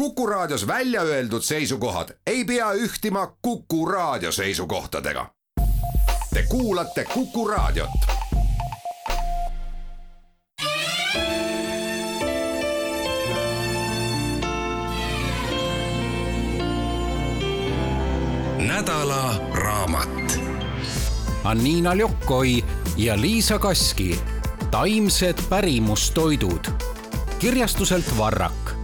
Kuku 0.00 0.26
Raadios 0.26 0.66
välja 0.66 1.02
öeldud 1.02 1.42
seisukohad 1.42 2.08
ei 2.26 2.44
pea 2.44 2.72
ühtima 2.72 3.36
Kuku 3.42 3.86
Raadio 3.86 4.32
seisukohtadega. 4.32 5.26
Te 6.34 6.42
kuulate 6.48 7.04
Kuku 7.04 7.48
Raadiot. 7.48 7.90
nädala 18.58 19.34
raamat. 19.52 20.40
Anniina 21.44 21.98
Lokoi 21.98 22.64
ja 22.96 23.20
Liisa 23.20 23.58
Kaski, 23.58 24.20
taimsed 24.70 25.38
pärimustoidud 25.48 26.64
kirjastuselt 27.38 28.18
Varrak 28.18 28.79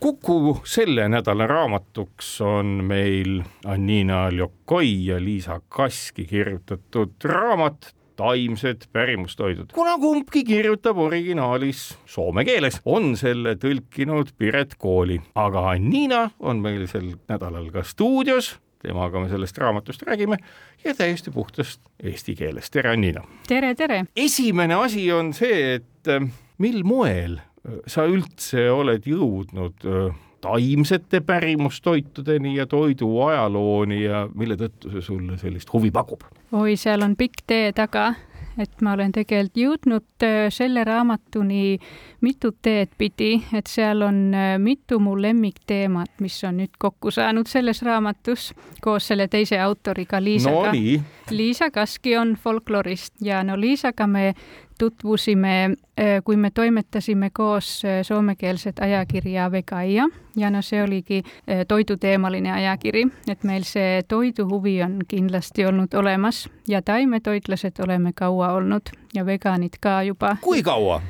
Kuku 0.00 0.60
selle 0.64 1.08
nädala 1.08 1.46
raamatuks 1.46 2.40
on 2.40 2.66
meil 2.86 3.42
Anniina 3.66 4.28
Ljokoi 4.30 5.06
ja 5.06 5.24
Liisa 5.24 5.60
Kaski 5.68 6.24
kirjutatud 6.24 7.10
raamat 7.24 7.94
taimsed 8.16 8.76
pärimustoidud. 8.92 9.66
kuna 9.74 9.98
kumbki 9.98 10.44
kirjutab 10.44 10.98
originaalis 10.98 11.98
soome 12.06 12.44
keeles, 12.44 12.80
on 12.84 13.16
selle 13.16 13.56
tõlkinud 13.58 14.30
Piret 14.38 14.74
Kooli, 14.78 15.18
aga 15.34 15.66
Anniina 15.70 16.30
on 16.38 16.62
meil 16.62 16.86
sel 16.86 17.16
nädalal 17.28 17.70
ka 17.74 17.82
stuudios 17.82 18.54
temaga 18.82 19.20
me 19.20 19.28
sellest 19.28 19.58
raamatust 19.58 20.02
räägime 20.02 20.38
ja 20.84 20.94
täiesti 20.94 21.30
puhtast 21.30 21.80
eesti 22.02 22.34
keeles. 22.34 22.70
tere, 22.70 22.90
Anniina! 22.90 23.24
tere, 23.48 23.74
tere! 23.74 24.04
esimene 24.16 24.74
asi 24.74 25.12
on 25.12 25.34
see, 25.34 25.74
et 25.74 26.08
äh, 26.08 26.30
mil 26.58 26.84
moel 26.84 27.40
sa 27.86 28.06
üldse 28.08 28.70
oled 28.72 29.06
jõudnud 29.06 29.86
taimsete 30.40 31.20
pärimustoitudeni 31.20 32.56
ja 32.56 32.66
toidu 32.66 33.20
ajalooni 33.20 34.02
ja 34.04 34.28
mille 34.34 34.56
tõttu 34.56 34.92
see 34.92 35.02
sulle 35.02 35.38
sellist 35.38 35.72
huvi 35.72 35.90
pakub? 35.90 36.22
oi, 36.52 36.76
seal 36.76 37.02
on 37.02 37.16
pikk 37.18 37.42
tee 37.46 37.72
taga, 37.76 38.12
et 38.58 38.80
ma 38.82 38.94
olen 38.94 39.12
tegelikult 39.12 39.58
jõudnud 39.58 40.26
selle 40.54 40.84
raamatuni 40.86 41.78
mitut 42.24 42.56
teed 42.62 42.94
pidi, 42.98 43.42
et 43.54 43.66
seal 43.66 44.02
on 44.06 44.20
mitu 44.62 45.00
mu 45.02 45.16
lemmikteemat, 45.18 46.14
mis 46.22 46.38
on 46.46 46.62
nüüd 46.62 46.78
kokku 46.78 47.10
saanud 47.14 47.50
selles 47.50 47.82
raamatus 47.86 48.52
koos 48.82 49.10
selle 49.10 49.28
teise 49.28 49.58
autoriga 49.60 50.22
Liisaga 50.22 50.72
no,. 50.72 51.04
Liisa 51.30 51.70
Kaski 51.70 52.16
on 52.16 52.36
folklorist 52.40 53.18
ja 53.20 53.42
no 53.44 53.58
Liisaga 53.60 54.06
me 54.06 54.34
tutvusime, 54.78 55.64
äh, 55.64 56.06
kui 56.24 56.36
me 56.36 56.50
toimetasime 56.50 57.30
koos 57.32 57.82
äh, 57.84 58.02
soomekeelset 58.02 58.78
ajakirja 58.78 59.50
Vegaia 59.52 60.08
ja 60.36 60.50
no 60.50 60.62
see 60.62 60.82
oligi 60.82 61.22
äh, 61.24 61.66
toiduteemaline 61.68 62.52
ajakiri, 62.52 63.06
et 63.28 63.44
meil 63.44 63.66
see 63.66 64.02
toiduhuvi 64.08 64.82
on 64.82 64.98
kindlasti 65.08 65.66
olnud 65.66 65.94
olemas 65.94 66.48
ja 66.68 66.82
taimetoitlased 66.82 67.84
oleme 67.84 68.12
kaua 68.14 68.52
olnud 68.52 68.90
ja 69.14 69.26
veganid 69.26 69.80
ka 69.80 70.02
juba. 70.02 70.36
kui 70.40 70.62
kaua? 70.62 71.02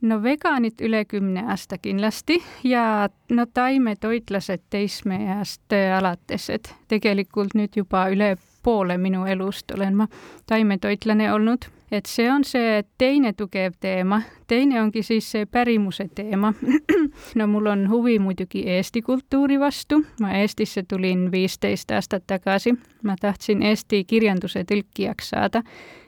no 0.00 0.22
veganid 0.22 0.80
üle 0.84 1.04
kümne 1.04 1.46
aasta 1.48 1.78
kindlasti 1.78 2.42
ja 2.64 3.08
no 3.30 3.46
taimetoitlased 3.46 4.68
teismeeast 4.70 5.72
alates, 5.96 6.50
et 6.50 6.74
tegelikult 6.88 7.54
nüüd 7.54 7.76
juba 7.76 8.08
üle 8.12 8.36
poole 8.62 8.98
minu 8.98 9.26
elust 9.26 9.70
olen 9.70 9.96
ma 9.96 10.08
taimetoitlane 10.46 11.32
olnud 11.32 11.68
et 11.92 12.06
see 12.06 12.30
on 12.30 12.44
see 12.44 12.82
teine 12.98 13.32
tugev 13.32 13.74
teema, 13.80 14.20
teine 14.46 14.80
ongi 14.82 15.02
siis 15.02 15.30
see 15.30 15.46
pärimuse 15.46 16.08
teema. 16.14 16.52
No 17.34 17.46
mul 17.46 17.66
on 17.66 17.88
huvi 17.90 18.18
muidugi 18.18 18.64
Eesti 18.70 19.02
kultuuri 19.02 19.60
vastu, 19.60 20.00
ma 20.20 20.32
Eestisse 20.40 20.82
tulin 20.88 21.30
viisteist 21.32 21.90
aastat 21.90 22.24
tagasi, 22.26 22.74
ma 23.02 23.16
tahtsin 23.20 23.62
Eesti 23.62 24.04
kirjanduse 24.04 24.64
tõlkijaks 24.64 25.30
saada 25.34 25.62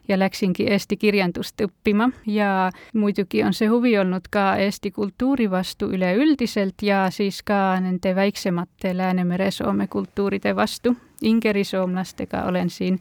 ja 0.08 0.18
läksingi 0.18 0.66
eesti 0.70 0.96
kirjandust 0.96 1.60
õppima. 1.60 2.10
Ja 2.26 2.70
muidugi 2.94 3.42
on 3.44 3.54
see 3.54 3.68
huvi 3.70 3.96
olnud 3.98 4.28
ka 4.30 4.56
Eesti 4.62 4.90
kultuuri 4.90 5.50
vastu 5.50 5.90
üleüldiselt 5.92 6.82
ja 6.82 7.06
siis 7.10 7.42
ka 7.42 7.80
nende 7.80 8.14
väiksemate 8.14 8.94
Läänemere-Soome 8.96 9.88
kultuuride 9.90 10.56
vastu. 10.56 10.96
ingerisoomlastega 11.22 12.42
olen 12.44 12.70
siin 12.70 13.00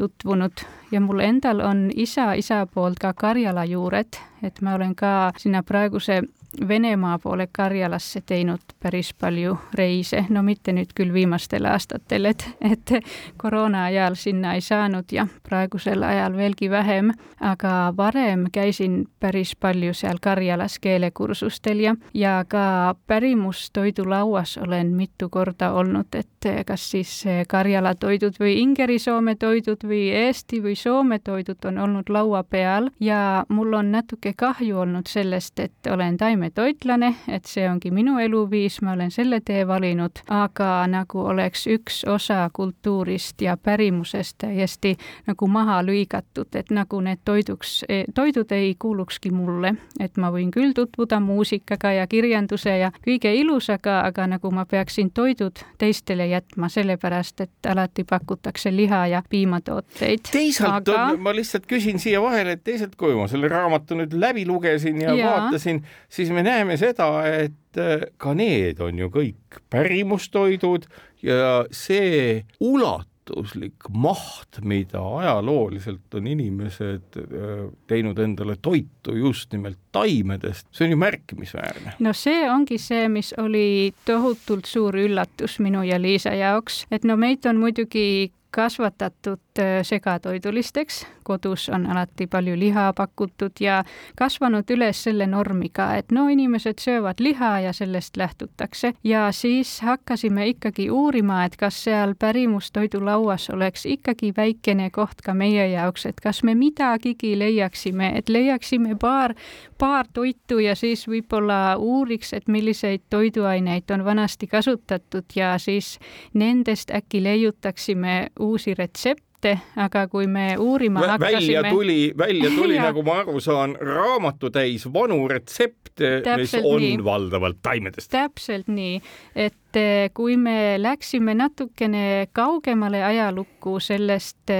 tutvunud. 0.00 0.64
Ja 0.90 1.00
mul 1.04 1.20
endal 1.20 1.60
on 1.60 1.88
isa 1.94 2.32
isa 2.34 2.64
poolt 2.66 2.98
ka 2.98 3.12
Karjala 3.12 3.66
juured, 3.68 4.16
et 4.42 4.60
ma 4.64 4.74
olen 4.78 4.94
ka 4.96 5.32
sinna 5.38 5.62
praeguse 5.62 6.22
Venemaa 6.68 7.18
poole 7.18 7.48
Karjalasse 7.52 8.20
teinud 8.26 8.60
päris 8.82 9.14
palju 9.14 9.56
reise, 9.74 10.24
no 10.28 10.42
mitte 10.42 10.72
nüüd 10.74 10.90
küll 10.98 11.12
viimastel 11.14 11.64
aastatel, 11.70 12.26
et, 12.32 12.42
et 12.60 12.92
koroona 13.38 13.84
ajal 13.84 14.16
sinna 14.18 14.54
ei 14.58 14.60
saanud 14.60 15.12
ja 15.14 15.26
praegusel 15.46 16.02
ajal 16.02 16.36
veelgi 16.36 16.70
vähem, 16.70 17.12
aga 17.40 17.94
varem 17.96 18.48
käisin 18.52 19.04
päris 19.20 19.54
palju 19.56 19.94
seal 19.94 20.18
Karjalas 20.20 20.78
keelekursustel 20.82 21.84
ja, 21.84 21.94
ja 22.14 22.40
ka 22.48 22.94
pärimustoidulauas 23.06 24.58
olen 24.58 24.90
mitu 24.96 25.28
korda 25.28 25.72
olnud, 25.72 26.10
et 26.14 26.50
kas 26.66 26.90
siis 26.90 27.14
Karjala 27.48 27.94
toidud 27.94 28.40
või 28.40 28.56
Ingeri-Soome 28.64 29.36
toidud 29.38 29.86
või 29.86 30.08
Eesti 30.24 30.62
või 30.64 30.74
Soome 30.76 31.18
toidud 31.18 31.64
on 31.68 31.78
olnud 31.78 32.08
laua 32.08 32.42
peal. 32.42 32.90
Ja 33.00 33.44
mul 33.48 33.72
on 33.78 33.92
natuke 33.92 34.32
kahju 34.36 34.78
olnud 34.82 35.06
sellest, 35.06 35.60
et 35.60 35.90
olen 35.90 36.16
taim 36.16 36.39
taimetoitlane, 36.40 37.14
et 37.28 37.44
see 37.44 37.66
ongi 37.68 37.90
minu 37.92 38.18
eluviis, 38.18 38.80
ma 38.82 38.94
olen 38.94 39.10
selle 39.10 39.40
tee 39.44 39.66
valinud, 39.68 40.22
aga 40.32 40.86
nagu 40.88 41.24
oleks 41.28 41.66
üks 41.68 42.04
osa 42.08 42.48
kultuurist 42.52 43.42
ja 43.42 43.56
pärimusest 43.56 44.38
täiesti 44.40 44.96
nagu 45.26 45.46
maha 45.46 45.80
lõigatud, 45.84 46.48
et 46.56 46.70
nagu 46.70 47.00
need 47.04 47.20
toiduks, 47.24 47.82
toidud 48.14 48.52
ei 48.52 48.74
kuulukski 48.78 49.30
mulle, 49.30 49.74
et 50.00 50.16
ma 50.16 50.30
võin 50.32 50.50
küll 50.50 50.72
tutvuda 50.72 51.20
muusikaga 51.20 51.92
ja 51.98 52.06
kirjanduse 52.06 52.78
ja 52.78 52.92
kõige 53.04 53.34
ilusaga, 53.36 54.00
aga 54.08 54.26
nagu 54.36 54.50
ma 54.50 54.64
peaksin 54.64 55.10
toidud 55.10 55.60
teistele 55.78 56.30
jätma, 56.30 56.68
sellepärast 56.72 57.44
et 57.44 57.68
alati 57.68 58.04
pakutakse 58.04 58.72
liha 58.72 59.06
ja 59.12 59.22
piimatooteid. 59.28 60.32
teisalt 60.32 60.88
aga... 60.88 61.04
on, 61.12 61.20
ma 61.20 61.34
lihtsalt 61.36 61.68
küsin 61.68 62.00
siia 62.00 62.22
vahele, 62.22 62.56
et 62.56 62.64
teisalt, 62.64 62.96
kui 62.96 63.14
ma 63.18 63.28
selle 63.28 63.48
raamatu 63.52 63.98
nüüd 63.98 64.16
läbi 64.16 64.46
lugesin 64.48 65.02
ja, 65.02 65.14
ja. 65.14 65.30
vaatasin, 65.30 65.84
siis 66.08 66.29
siis 66.30 66.36
me 66.36 66.42
näeme 66.46 66.76
seda, 66.78 67.10
et 67.26 67.78
äh, 67.78 68.08
ka 68.20 68.34
need 68.38 68.80
on 68.80 68.98
ju 68.98 69.10
kõik 69.10 69.62
pärimustoidud 69.72 70.86
ja 71.26 71.64
see 71.74 72.44
ulatuslik 72.62 73.88
maht, 73.90 74.60
mida 74.62 75.02
ajalooliselt 75.18 76.14
on 76.14 76.28
inimesed 76.30 77.18
äh, 77.18 77.64
teinud 77.90 78.18
endale 78.22 78.56
toitu 78.62 79.16
just 79.18 79.50
nimelt 79.56 79.80
taimedest, 79.92 80.68
see 80.70 80.86
on 80.86 80.94
ju 80.94 81.00
märkimisväärne. 81.02 81.96
no 81.98 82.14
see 82.14 82.46
ongi 82.50 82.78
see, 82.78 83.08
mis 83.10 83.34
oli 83.38 83.90
tohutult 84.06 84.70
suur 84.70 84.94
üllatus 84.94 85.58
minu 85.58 85.82
ja 85.82 85.98
Liisa 85.98 86.36
jaoks, 86.38 86.84
et 86.94 87.04
no 87.04 87.18
meid 87.18 87.46
on 87.50 87.58
muidugi 87.58 88.30
kasvatatud 88.54 89.49
segatoidulisteks, 89.82 91.06
kodus 91.24 91.68
on 91.68 91.86
alati 91.86 92.26
palju 92.26 92.58
liha 92.58 92.92
pakutud 92.96 93.60
ja 93.60 93.84
kasvanud 94.18 94.70
üles 94.70 95.02
selle 95.04 95.26
normiga, 95.26 95.92
et 95.96 96.12
no 96.12 96.26
inimesed 96.28 96.80
söövad 96.82 97.20
liha 97.20 97.52
ja 97.60 97.72
sellest 97.72 98.16
lähtutakse. 98.16 98.92
ja 99.04 99.32
siis 99.32 99.80
hakkasime 99.80 100.48
ikkagi 100.48 100.90
uurima, 100.90 101.44
et 101.44 101.56
kas 101.56 101.84
seal 101.84 102.14
pärimustoidulauas 102.18 103.50
oleks 103.50 103.86
ikkagi 103.86 104.32
väikene 104.36 104.90
koht 104.90 105.22
ka 105.24 105.34
meie 105.34 105.68
jaoks, 105.68 106.06
et 106.06 106.20
kas 106.20 106.42
me 106.42 106.54
midagigi 106.54 107.38
leiaksime, 107.38 108.12
et 108.18 108.28
leiaksime 108.28 108.96
paar, 109.00 109.34
paar 109.78 110.06
toitu 110.12 110.58
ja 110.58 110.74
siis 110.76 111.06
võib-olla 111.08 111.76
uuriks, 111.78 112.32
et 112.32 112.48
milliseid 112.48 113.06
toiduaineid 113.10 113.90
on 113.90 114.04
vanasti 114.04 114.46
kasutatud 114.46 115.24
ja 115.36 115.58
siis 115.58 115.98
nendest 116.34 116.90
äkki 116.90 117.22
leiutaksime 117.22 118.26
uusi 118.40 118.74
retsepte, 118.74 119.29
aga 119.76 120.06
kui 120.08 120.26
me 120.26 120.56
uurima 120.58 121.00
Vä 121.00 121.14
hakkasime. 121.14 121.36
välja 121.40 121.70
tuli, 121.70 122.12
välja 122.18 122.50
tuli 122.50 122.78
nagu 122.86 123.02
ma 123.02 123.20
aru 123.22 123.40
saan, 123.40 123.76
raamatutäis 123.80 124.86
vanu 124.92 125.28
retsepte, 125.28 126.22
mis 126.36 126.54
on 126.62 126.80
nii. 126.82 127.04
valdavalt 127.04 127.62
taimedest. 127.62 128.10
täpselt 128.10 128.68
nii, 128.68 129.00
et 129.34 129.56
et 129.76 130.12
kui 130.14 130.36
me 130.36 130.76
läksime 130.78 131.34
natukene 131.34 132.28
kaugemale 132.32 133.04
ajalukku 133.04 133.80
sellest, 133.80 134.50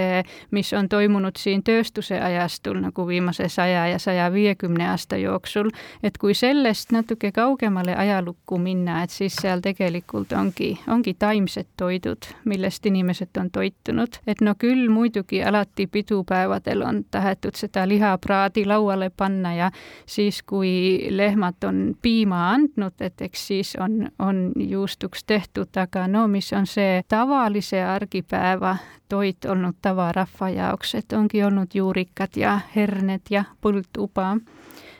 mis 0.51 0.73
on 0.73 0.89
toimunud 0.89 1.37
siin 1.39 1.63
tööstuse 1.63 2.21
ajastul 2.21 2.79
nagu 2.81 3.07
viimase 3.09 3.49
saja 3.49 3.87
ja 3.87 3.99
saja 3.99 4.33
viiekümne 4.33 4.89
aasta 4.91 5.17
jooksul, 5.17 5.71
et 6.03 6.19
kui 6.19 6.35
sellest 6.35 6.93
natuke 6.93 7.33
kaugemale 7.33 7.95
ajalukku 7.97 8.59
minna, 8.59 9.03
et 9.03 9.11
siis 9.11 9.37
seal 9.37 9.61
tegelikult 9.61 10.33
ongi, 10.33 10.73
ongi 10.89 11.15
taimsed 11.15 11.67
toidud, 11.77 12.31
millest 12.45 12.87
inimesed 12.87 13.37
on 13.41 13.51
toitunud. 13.51 14.21
et 14.27 14.41
no 14.41 14.55
küll 14.55 14.89
muidugi 14.89 15.43
alati 15.43 15.87
pidupäevadel 15.87 16.83
on 16.83 17.05
tahetud 17.11 17.55
seda 17.55 17.89
lihapraadi 17.89 18.65
lauale 18.65 19.11
panna 19.11 19.55
ja 19.55 19.71
siis, 20.07 20.43
kui 20.43 21.07
lehmad 21.11 21.65
on 21.65 21.97
piima 22.03 22.51
andnud, 22.55 23.01
et 23.01 23.21
eks 23.21 23.47
siis 23.47 23.77
on, 23.81 24.09
on 24.19 24.53
juustuks 25.01 25.25
tehtud, 25.25 25.77
aga 25.77 26.09
no 26.09 26.29
mis 26.29 26.53
on 26.53 26.67
see 26.67 27.03
tavalise 27.09 27.83
argipäeva 27.83 28.77
toit 29.09 29.45
olnud 29.45 29.75
tavarahva 29.83 30.51
jaoks, 30.51 30.95
et 30.95 31.13
ongi 31.13 31.43
olnud 31.43 31.73
juurikad 31.75 32.37
ja 32.37 32.61
herned 32.77 33.31
ja 33.31 33.45
põlduba 33.63 34.41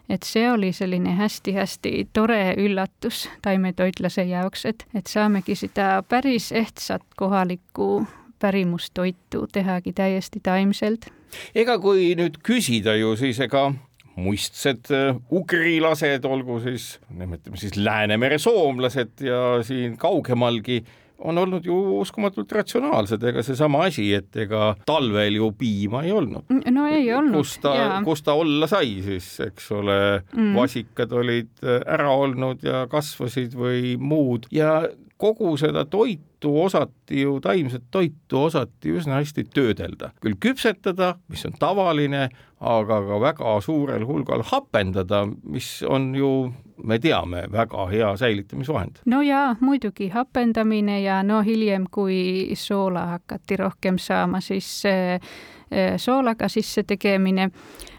et 0.09 0.23
see 0.23 0.51
oli 0.51 0.73
selline 0.73 1.15
hästi-hästi 1.15 2.09
tore 2.13 2.55
üllatus 2.57 3.29
taimetoitlase 3.43 4.25
jaoks, 4.25 4.65
et, 4.67 4.87
et 4.95 5.07
saamegi 5.07 5.55
seda 5.55 6.03
päris 6.09 6.53
ehtsat 6.53 7.03
kohalikku 7.17 8.07
pärimustoitu 8.39 9.47
tehagi 9.53 9.93
täiesti 9.93 10.41
taimselt. 10.43 11.13
ega 11.55 11.79
kui 11.79 12.15
nüüd 12.17 12.41
küsida 12.43 12.97
ju, 12.97 13.17
siis 13.17 13.41
ega 13.41 13.73
muistsed 14.21 14.91
äh, 14.95 15.15
ugrilased, 15.33 16.27
olgu 16.29 16.61
siis, 16.65 16.95
nimetame 17.17 17.61
siis 17.61 17.77
Läänemere 17.81 18.39
soomlased 18.43 19.25
ja 19.25 19.61
siin 19.67 19.97
kaugemalgi 20.01 20.83
on 21.21 21.39
olnud 21.39 21.65
ju 21.65 21.77
uskumatult 22.01 22.53
ratsionaalsed, 22.53 23.23
ega 23.29 23.43
seesama 23.45 23.85
asi, 23.89 24.07
et 24.17 24.37
ega 24.41 24.73
talvel 24.89 25.37
ju 25.37 25.51
piima 25.59 26.05
ei 26.07 26.15
olnud. 26.17 26.49
no 26.73 26.87
ei 26.89 27.13
olnud. 27.13 27.37
kus 27.41 27.59
ta, 27.63 27.75
kus 28.07 28.25
ta 28.25 28.37
olla 28.41 28.69
sai 28.71 29.01
siis, 29.05 29.29
eks 29.45 29.71
ole 29.77 29.99
mm., 30.33 30.55
vasikad 30.57 31.13
olid 31.21 31.53
äh, 31.65 31.81
ära 31.85 32.11
olnud 32.17 32.65
ja 32.65 32.87
kasvasid 32.91 33.57
või 33.59 33.95
muud 34.01 34.49
ja 34.55 34.81
kogu 35.21 35.53
seda 35.61 35.85
toitu 35.85 36.53
osati 36.63 37.21
ju, 37.23 37.37
taimset 37.45 37.85
toitu 37.91 38.45
osati 38.47 38.95
üsna 38.97 39.21
hästi 39.21 39.45
töödelda, 39.55 40.15
küll 40.23 40.39
küpsetada, 40.41 41.15
mis 41.29 41.45
on 41.49 41.59
tavaline, 41.61 42.29
aga 42.61 43.01
ka 43.07 43.21
väga 43.21 43.55
suurel 43.65 44.07
hulgal 44.09 44.45
hapendada, 44.49 45.27
mis 45.45 45.81
on 45.89 46.15
ju 46.17 46.33
me 46.85 46.99
teame, 46.99 47.45
väga 47.53 47.87
hea 47.93 48.17
säilitamisvahend. 48.17 49.03
no 49.05 49.23
jaa, 49.23 49.57
muidugi 49.61 50.09
hapendamine 50.09 51.01
ja 51.03 51.23
no 51.23 51.43
hiljem, 51.45 51.87
kui 51.91 52.51
soola 52.57 53.07
hakati 53.15 53.57
rohkem 53.57 53.99
saama, 53.99 54.41
siis 54.41 54.71
eh, 54.89 55.21
soolaga 55.97 56.49
sisse 56.49 56.83
tegemine 56.83 57.51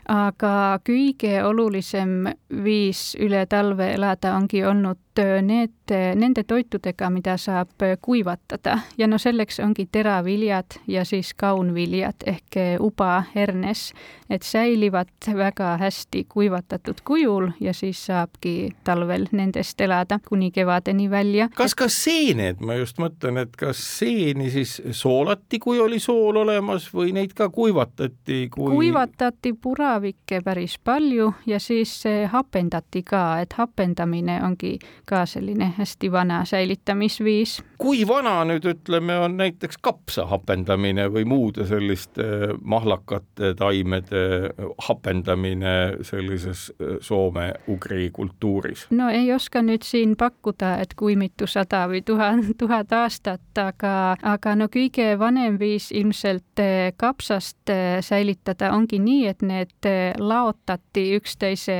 aga 0.09 0.80
kõige 0.88 1.44
olulisem 1.45 2.25
viis 2.63 3.12
üle 3.19 3.45
talve 3.50 3.94
elada 3.94 4.36
ongi 4.36 4.63
olnud 4.65 4.98
need, 5.42 5.92
nende 6.15 6.44
toitudega, 6.48 7.09
mida 7.12 7.36
saab 7.38 7.83
kuivatada 8.01 8.77
ja 8.98 9.07
no 9.07 9.18
selleks 9.19 9.59
ongi 9.59 9.88
teraviljad 9.92 10.80
ja 10.88 11.03
siis 11.06 11.33
kaunviljad 11.33 12.24
ehk 12.25 12.57
uba, 12.80 13.24
hernes, 13.36 13.92
et 14.30 14.44
säilivad 14.48 15.12
väga 15.36 15.75
hästi 15.81 16.24
kuivatatud 16.30 17.01
kujul 17.04 17.50
ja 17.59 17.74
siis 17.74 18.06
saabki 18.06 18.71
talvel 18.83 19.27
nendest 19.31 19.81
elada 19.81 20.19
kuni 20.27 20.51
kevadeni 20.51 21.09
välja. 21.12 21.50
kas 21.56 21.75
ka 21.75 21.89
seened, 21.92 22.63
ma 22.63 22.80
just 22.80 22.97
mõtlen, 22.97 23.42
et 23.44 23.56
kas 23.59 23.81
seeni 24.00 24.50
siis 24.51 24.81
soolati, 24.92 25.59
kui 25.59 25.80
oli 25.80 26.00
sool 26.00 26.39
olemas 26.45 26.88
või 26.94 27.12
neid 27.13 27.36
ka 27.36 27.50
kuivatati 27.50 28.47
kui...? 28.54 28.71
kuivatati 28.71 29.54
pura 29.54 29.90
teravikke 29.91 30.39
päris 30.43 30.77
palju 30.79 31.33
ja 31.45 31.59
siis 31.59 32.03
hapendati 32.31 33.03
ka, 33.03 33.41
et 33.41 33.53
hapendamine 33.53 34.39
ongi 34.43 34.77
ka 35.05 35.25
selline 35.25 35.73
hästi 35.77 36.11
vana 36.11 36.45
säilitamisviis. 36.45 37.61
kui 37.81 38.07
vana 38.07 38.43
nüüd 38.45 38.65
ütleme, 38.65 39.17
on 39.19 39.35
näiteks 39.38 39.79
kapsa 39.81 40.25
hapendamine 40.29 41.07
või 41.11 41.25
muude 41.25 41.65
selliste 41.67 42.23
mahlakate 42.61 43.55
taimede 43.57 44.53
hapendamine 44.88 45.97
sellises 46.01 46.71
äh, 46.71 46.97
soome-ugri 47.01 48.09
kultuuris? 48.13 48.87
no 48.89 49.09
ei 49.09 49.33
oska 49.33 49.61
nüüd 49.61 49.83
siin 49.83 50.15
pakkuda, 50.15 50.77
et 50.85 50.94
kui 50.95 51.15
mitu 51.15 51.47
sada 51.47 51.87
või 51.89 52.01
tuhat, 52.05 52.53
tuhat 52.57 52.94
aastat, 52.94 53.44
aga, 53.57 54.15
aga 54.23 54.55
no 54.55 54.69
kõige 54.71 55.17
vanem 55.19 55.59
viis 55.59 55.91
ilmselt 55.91 56.63
kapsast 56.97 57.75
säilitada 58.01 58.71
ongi 58.71 58.99
nii, 59.01 59.27
et 59.27 59.41
need 59.41 59.81
laotati 60.19 61.07
üksteise 61.18 61.78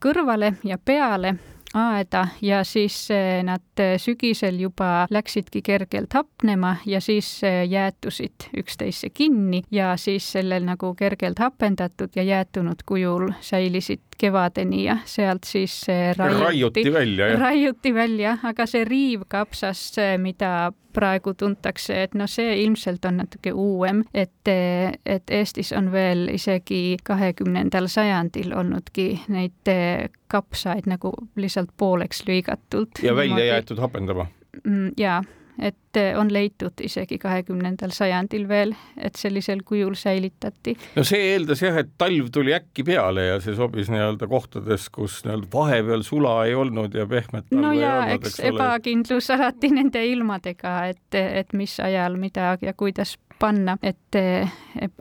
kõrvale 0.00 0.54
ja 0.64 0.78
peale 0.78 1.34
aeda 1.74 2.28
ja 2.42 2.62
siis 2.64 3.08
nad 3.42 3.82
sügisel 3.98 4.60
juba 4.62 5.06
läksidki 5.10 5.62
kergelt 5.62 6.14
hapnema 6.14 6.76
ja 6.86 7.00
siis 7.00 7.40
jäätusid 7.68 8.48
üksteisse 8.56 9.10
kinni 9.10 9.62
ja 9.70 9.96
siis 9.96 10.32
sellel 10.32 10.64
nagu 10.64 10.94
kergelt 10.94 11.38
hapendatud 11.38 12.14
ja 12.16 12.22
jäätunud 12.22 12.86
kujul 12.86 13.30
säilisid 13.40 14.04
kevadeni 14.18 14.84
ja 14.84 14.98
sealt 15.04 15.44
siis 15.44 15.86
raiuti, 16.16 16.44
raiuti 16.44 16.92
välja, 16.92 17.36
raiuti 17.38 17.94
välja, 17.94 18.38
aga 18.42 18.66
see 18.66 18.84
riivkapsas, 18.84 19.90
mida 20.22 20.72
praegu 20.94 21.34
tuntakse, 21.38 22.02
et 22.06 22.14
noh, 22.18 22.30
see 22.30 22.56
ilmselt 22.62 23.04
on 23.08 23.20
natuke 23.22 23.52
uuem, 23.52 24.04
et, 24.14 24.50
et 25.06 25.30
Eestis 25.30 25.72
on 25.76 25.90
veel 25.92 26.28
isegi 26.34 26.96
kahekümnendal 27.04 27.88
sajandil 27.92 28.54
olnudki 28.56 29.08
neid 29.28 29.72
kapsaid 30.30 30.88
nagu 30.90 31.14
lihtsalt 31.36 31.74
pooleks 31.76 32.24
lõigatult. 32.28 33.02
ja 33.02 33.16
välja 33.16 33.44
jäetud 33.52 33.82
hapendama? 33.82 34.26
Mm, 34.64 34.92
jaa 34.98 35.22
et 35.58 35.96
eh, 36.00 36.12
on 36.18 36.32
leitud 36.32 36.80
isegi 36.82 37.18
kahekümnendal 37.22 37.92
sajandil 37.94 38.48
veel, 38.48 38.74
et 38.96 39.16
sellisel 39.18 39.62
kujul 39.64 39.94
säilitati. 39.98 40.76
no 40.96 41.04
see 41.06 41.32
eeldas 41.32 41.62
jah, 41.62 41.78
et 41.84 41.92
talv 41.98 42.30
tuli 42.34 42.54
äkki 42.56 42.84
peale 42.86 43.28
ja 43.28 43.40
see 43.44 43.56
sobis 43.58 43.90
nii-öelda 43.92 44.28
kohtades, 44.30 44.88
kus 44.94 45.20
nii-öelda 45.24 45.50
vahepeal 45.52 46.06
sula 46.06 46.36
ei 46.48 46.54
olnud 46.58 46.94
ja 46.94 47.06
pehmet 47.06 47.52
no 47.54 47.72
ja 47.72 47.96
eks, 48.14 48.38
eks 48.38 48.48
ebakindlus 48.52 49.30
alati 49.34 49.70
nende 49.74 50.04
ilmadega, 50.06 50.76
et, 50.94 51.20
et 51.20 51.52
mis 51.54 51.78
ajal 51.80 52.18
mida 52.20 52.56
ja 52.62 52.74
kuidas 52.76 53.16
panna, 53.38 53.76
et 53.82 54.16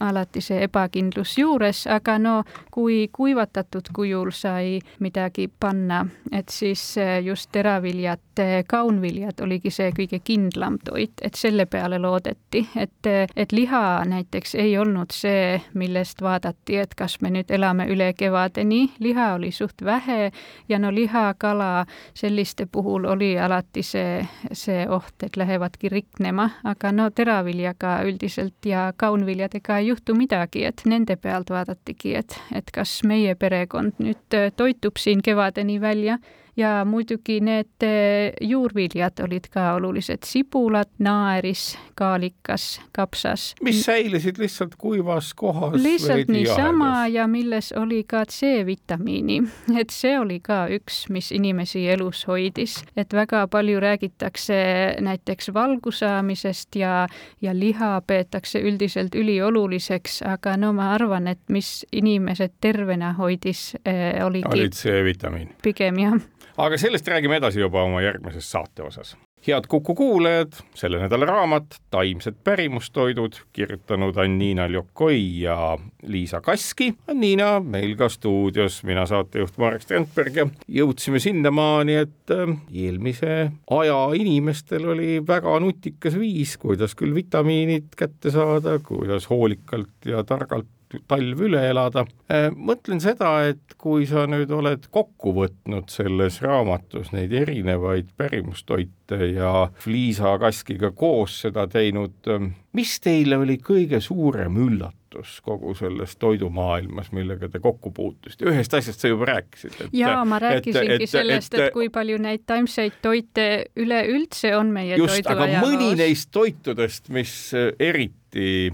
alati 0.02 0.42
see 0.42 0.64
ebakindlus 0.66 1.38
juures, 1.38 1.86
aga 1.92 2.18
no 2.20 2.34
kui 2.74 3.08
kuivatatud 3.14 3.92
kujul 3.94 4.32
sai 4.36 4.80
midagi 5.04 5.48
panna, 5.48 6.04
et 6.32 6.50
siis 6.50 6.82
eh, 6.98 7.20
just 7.26 7.52
teraviljad, 7.52 8.33
eh, 8.40 8.64
kaunviljad 8.68 9.42
oligi 9.42 9.72
see 9.74 9.92
kõige 9.96 10.20
kindlam 10.24 10.78
toit, 10.86 11.14
et 11.22 11.36
selle 11.36 11.66
peale 11.66 12.00
loodeti, 12.02 12.64
et, 12.76 13.10
et 13.36 13.52
liha 13.52 14.04
näiteks 14.10 14.56
ei 14.62 14.78
olnud 14.78 15.14
see, 15.14 15.60
millest 15.74 16.22
vaadati, 16.22 16.78
et 16.84 16.96
kas 16.96 17.20
me 17.22 17.32
nüüd 17.34 17.52
elame 17.52 17.88
üle 17.92 18.12
kevadeni, 18.18 18.88
liha 19.00 19.34
oli 19.38 19.52
suht 19.52 19.86
vähe 19.86 20.32
ja 20.70 20.80
no 20.80 20.92
liha, 20.92 21.34
kala, 21.38 21.86
selliste 22.14 22.66
puhul 22.66 23.06
oli 23.10 23.34
alati 23.40 23.84
see, 23.84 24.22
see 24.52 24.86
oht, 24.90 25.16
et 25.24 25.38
lähevadki 25.38 25.90
riknema, 25.90 26.50
aga 26.64 26.92
no 26.92 27.10
teraviljaga 27.10 28.00
üldiselt 28.08 28.66
ja 28.66 28.92
kaunviljadega 28.98 29.80
ei 29.82 29.92
juhtu 29.92 30.16
midagi, 30.18 30.66
et 30.66 30.86
nende 30.86 31.16
pealt 31.16 31.50
vaadatigi, 31.54 32.16
et, 32.22 32.40
et 32.56 32.72
kas 32.74 33.02
meie 33.08 33.36
perekond 33.36 34.00
nüüd 34.04 34.40
toitub 34.58 34.98
siin 35.02 35.22
kevadeni 35.22 35.82
välja 35.82 36.20
ja 36.58 36.86
muidugi 36.86 37.40
need 37.42 37.82
eh, 37.82 38.34
juurviljad 38.42 39.20
olid 39.26 39.48
ka 39.54 39.74
olulised, 39.74 40.26
sibulad, 40.26 40.90
naeris, 41.00 41.78
kaalikas, 41.96 42.82
kapsas. 42.92 43.54
mis 43.62 43.84
säilisid 43.86 44.38
lihtsalt 44.38 44.76
kuivas 44.78 45.34
kohas? 45.34 45.82
lihtsalt 45.82 46.28
niisama 46.28 47.08
ja 47.08 47.28
milles 47.28 47.74
oli 47.78 48.04
ka 48.04 48.26
C-vitamiini, 48.26 49.42
et 49.80 49.90
see 49.90 50.20
oli 50.20 50.40
ka 50.40 50.68
üks, 50.70 51.08
mis 51.10 51.32
inimesi 51.32 51.88
elus 51.90 52.28
hoidis, 52.28 52.84
et 52.98 53.14
väga 53.14 53.48
palju 53.48 53.80
räägitakse 53.80 54.54
näiteks 55.02 55.54
valgu 55.54 55.92
saamisest 55.92 56.76
ja, 56.76 57.08
ja 57.42 57.56
liha 57.58 58.02
peetakse 58.08 58.62
üldiselt 58.62 59.16
ülioluliseks, 59.16 60.22
aga 60.28 60.58
no 60.58 60.74
ma 60.74 60.92
arvan, 60.94 61.28
et 61.28 61.42
mis 61.50 61.82
inimesed 61.92 62.60
tervena 62.62 63.14
hoidis 63.18 63.74
eh,, 63.86 64.22
oligi 64.26 64.54
olid 64.54 64.78
C-vitamiin. 64.78 65.50
pigem 65.64 66.00
jah 66.00 66.22
aga 66.58 66.78
sellest 66.78 67.08
räägime 67.08 67.42
edasi 67.42 67.64
juba 67.64 67.84
oma 67.84 68.02
järgmises 68.02 68.52
saate 68.52 68.84
osas 68.84 69.16
head 69.48 69.68
Kuku 69.68 69.96
kuulajad, 69.96 70.54
selle 70.76 71.00
nädala 71.02 71.26
raamat 71.26 71.76
Taimsed 71.92 72.36
pärimustoidud, 72.44 73.36
kirjutanud 73.54 74.18
Anniina 74.18 74.68
Ljokoi 74.68 75.42
ja 75.42 75.78
Liisa 76.04 76.42
Kaski. 76.42 76.94
Anniina 77.08 77.60
meil 77.60 77.96
ka 78.00 78.10
stuudios, 78.10 78.82
mina 78.88 79.06
saatejuht 79.10 79.58
Marek 79.60 79.84
Strandberg 79.84 80.40
ja 80.40 80.48
jõudsime 80.80 81.20
sinnamaani, 81.24 81.98
et 82.06 82.36
äh, 82.36 82.56
eelmise 82.72 83.34
aja 83.80 84.00
inimestel 84.16 84.88
oli 84.96 85.18
väga 85.28 85.58
nutikas 85.64 86.16
viis, 86.20 86.56
kuidas 86.62 86.96
küll 86.96 87.16
vitamiinid 87.16 87.92
kätte 88.00 88.32
saada, 88.32 88.80
kuidas 88.80 89.28
hoolikalt 89.32 90.08
ja 90.08 90.24
targalt 90.28 90.72
talv 91.08 91.44
üle 91.48 91.62
elada. 91.70 92.06
Äh, 92.32 92.50
mõtlen 92.54 93.02
seda, 93.04 93.36
et 93.50 93.78
kui 93.82 94.08
sa 94.10 94.26
nüüd 94.30 94.52
oled 94.54 94.88
kokku 94.94 95.34
võtnud 95.38 95.92
selles 95.94 96.40
raamatus 96.44 97.14
neid 97.16 97.34
erinevaid 97.44 98.14
pärimustoite 98.18 99.32
ja 99.34 99.70
Liisa 99.86 100.38
Kaskiga 100.42 100.94
koos 100.96 101.42
seda 101.46 101.68
teinud, 101.72 102.20
ähm, 102.32 102.54
mis 102.78 102.98
teile 103.04 103.40
oli 103.42 103.60
kõige 103.64 104.02
suurem 104.04 104.58
üllatus 104.66 105.36
kogu 105.46 105.76
selles 105.78 106.16
toidumaailmas, 106.18 107.12
millega 107.14 107.50
te 107.52 107.62
kokku 107.62 107.92
puutusite, 107.94 108.48
ühest 108.50 108.74
asjast 108.74 109.04
sa 109.04 109.12
juba 109.12 109.28
rääkisid. 109.30 109.76
jaa, 109.94 110.24
ma 110.26 110.40
rääkisingi 110.42 111.04
et, 111.04 111.10
sellest, 111.10 111.54
et 111.54 111.74
kui 111.76 111.92
palju 111.94 112.18
neid 112.22 112.48
taimseid 112.50 112.98
toite 113.02 113.50
üleüldse 113.78 114.56
on 114.58 114.74
meie 114.74 114.98
just, 114.98 115.30
aga 115.30 115.62
mõni 115.62 115.94
neist 116.00 116.32
toitudest, 116.34 117.14
mis 117.14 117.36
eriti 117.80 118.74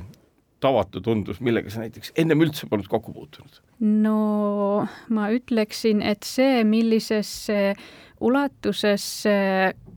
tavatu 0.60 1.02
tundus, 1.02 1.42
millega 1.42 1.72
sa 1.72 1.84
näiteks 1.86 2.14
ennem 2.20 2.46
üldse 2.46 2.68
polnud 2.70 2.90
kokku 2.92 3.14
puutunud? 3.16 3.62
no 3.80 4.88
ma 5.10 5.30
ütleksin, 5.36 6.02
et 6.06 6.28
see, 6.28 6.64
millisesse 6.68 7.76
ulatusesse 8.20 9.38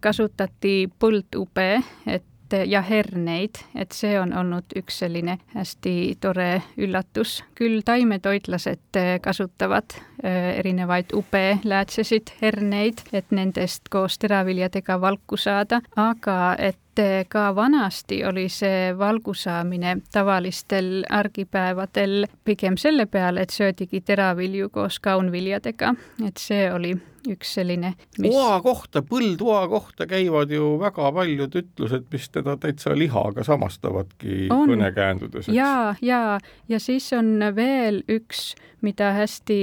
kasutati 0.03 0.77
põldube, 0.99 1.71
et 2.07 2.27
ja 2.69 2.83
herneid, 2.85 3.63
et 3.75 3.95
see 3.97 4.13
on 4.21 4.33
olnud 4.37 4.75
üks 4.77 4.99
selline 5.03 5.39
hästi 5.55 6.19
tore 6.21 6.63
üllatus. 6.77 7.43
küll 7.55 7.81
taimetoitlased 7.85 8.99
kasutavad 9.23 9.95
äh, 9.97 10.59
erinevaid 10.59 11.15
ube-läätsesid, 11.17 12.35
herneid, 12.43 13.05
et 13.13 13.31
nendest 13.31 13.89
koos 13.91 14.19
teraviljadega 14.19 15.01
valku 15.01 15.37
saada, 15.37 15.81
aga 15.97 16.55
et 16.59 16.82
et 16.99 17.29
ka 17.29 17.55
vanasti 17.55 18.25
oli 18.25 18.49
see 18.49 18.99
valgu 18.99 19.35
saamine 19.35 19.97
tavalistel 20.13 21.05
argipäevadel 21.11 22.27
pigem 22.45 22.77
selle 22.77 23.07
peale, 23.07 23.43
et 23.43 23.51
söödigi 23.51 24.01
teravilju 24.01 24.69
koos 24.69 25.01
kaunviljadega, 25.01 25.95
et 26.27 26.37
see 26.37 26.73
oli 26.73 26.97
üks 27.29 27.55
selline 27.59 27.95
mis.... 28.19 28.35
oa 28.35 28.61
kohta, 28.65 29.03
põldoa 29.07 29.67
kohta 29.71 30.07
käivad 30.11 30.51
ju 30.51 30.75
väga 30.81 31.13
paljud 31.15 31.57
ütlused, 31.63 32.09
mis 32.13 32.29
teda 32.35 32.57
täitsa 32.61 32.97
lihaga 32.99 33.45
samastavadki 33.47 34.49
on. 34.51 34.69
kõnekäändudes. 34.71 35.51
ja, 35.53 35.95
ja, 36.03 36.41
ja 36.69 36.81
siis 36.83 37.13
on 37.17 37.39
veel 37.57 38.03
üks, 38.11 38.53
mida 38.83 39.13
hästi 39.13 39.59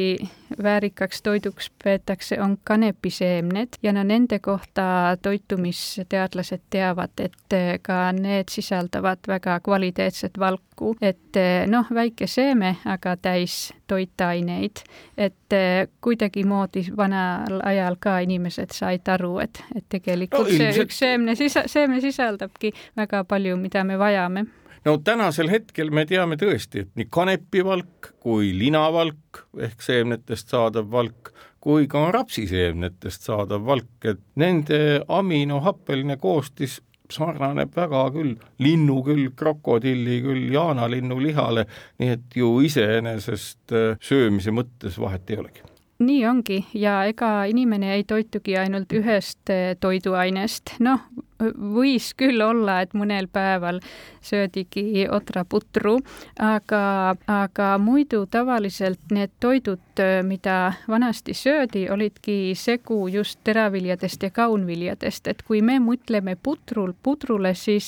väärikaks 0.64 1.22
toiduks 1.22 1.72
peetakse, 1.84 2.40
on 2.42 2.58
kanepiseemned 2.64 3.80
ja 3.84 3.94
no 3.94 4.04
nende 4.04 4.40
kohta 4.40 5.18
toitumisteadlased 5.22 6.64
teavad, 6.70 7.20
et 7.20 7.58
ka 7.82 8.00
need 8.16 8.52
sisaldavad 8.52 9.28
väga 9.28 9.60
kvaliteetset 9.60 10.40
valku, 10.40 10.69
et 11.02 11.40
noh, 11.68 11.88
väike 11.94 12.28
seeme, 12.28 12.76
aga 12.90 13.16
täis 13.22 13.74
toitaineid, 13.88 14.84
et 15.18 15.58
kuidagimoodi 16.02 16.86
vanal 16.98 17.60
ajal 17.68 17.98
ka 18.00 18.20
inimesed 18.26 18.76
said 18.76 19.08
aru, 19.12 19.38
et, 19.44 19.62
et 19.76 19.86
tegelikult 19.90 20.48
no, 20.48 20.54
ilmselt... 20.54 20.76
see 20.76 20.86
üks 20.86 21.02
seemne 21.04 21.36
sisa, 21.40 21.66
seeme 21.68 22.02
sisaldabki 22.04 22.74
väga 22.98 23.26
palju, 23.28 23.58
mida 23.60 23.84
me 23.84 24.00
vajame. 24.00 24.46
No 24.86 24.96
tänasel 25.04 25.50
hetkel 25.52 25.92
me 25.92 26.06
teame 26.08 26.38
tõesti, 26.40 26.86
et 26.86 26.96
nii 26.96 27.10
kanepivalk 27.12 28.14
kui 28.24 28.54
linavalk 28.56 29.44
ehk 29.60 29.84
seemnetest 29.84 30.56
saadav 30.56 30.88
valk 30.92 31.34
kui 31.60 31.88
ka 31.92 32.06
rapsiseemnetest 32.16 33.26
saadav 33.28 33.66
valk, 33.68 33.98
et 34.08 34.22
nende 34.40 35.02
aminohappeline 35.12 36.16
koostis 36.22 36.80
sarnaneb 37.14 37.74
väga 37.76 38.04
küll 38.14 38.36
linnukülg, 38.64 39.34
krokodilli 39.40 40.20
küll, 40.26 40.46
jaanalinnu 40.54 41.20
lihale, 41.24 41.66
nii 42.00 42.14
et 42.16 42.38
ju 42.38 42.54
iseenesest 42.66 43.74
äh, 43.74 43.98
söömise 44.02 44.54
mõttes 44.56 45.00
vahet 45.02 45.30
ei 45.30 45.42
olegi. 45.42 45.66
Nii 46.00 46.22
ongi 46.30 46.62
ja 46.80 47.02
ega 47.12 47.44
inimene 47.52 47.92
ei 47.98 48.06
toitugi 48.08 48.56
ainult 48.58 48.94
ühest 48.96 49.52
äh, 49.52 49.74
toiduainest, 49.80 50.78
noh, 50.80 51.10
võis 51.40 52.12
küll 52.18 52.42
olla, 52.44 52.82
et 52.84 52.94
mõnel 52.98 53.28
päeval 53.32 53.80
söödigi 54.22 55.08
otraputru, 55.12 55.98
aga, 56.40 57.16
aga 57.28 57.70
muidu 57.82 58.26
tavaliselt 58.32 59.14
need 59.16 59.32
toidud, 59.40 60.02
mida 60.28 60.74
vanasti 60.88 61.34
söödi, 61.34 61.86
olidki 61.92 62.54
segu 62.56 63.08
just 63.08 63.40
teraviljadest 63.44 64.24
ja 64.24 64.32
kaunviljadest, 64.36 65.28
et 65.28 65.44
kui 65.48 65.62
me 65.62 65.80
mõtleme 65.84 66.36
putrul, 66.44 66.94
pudrule, 67.04 67.54
siis 67.56 67.88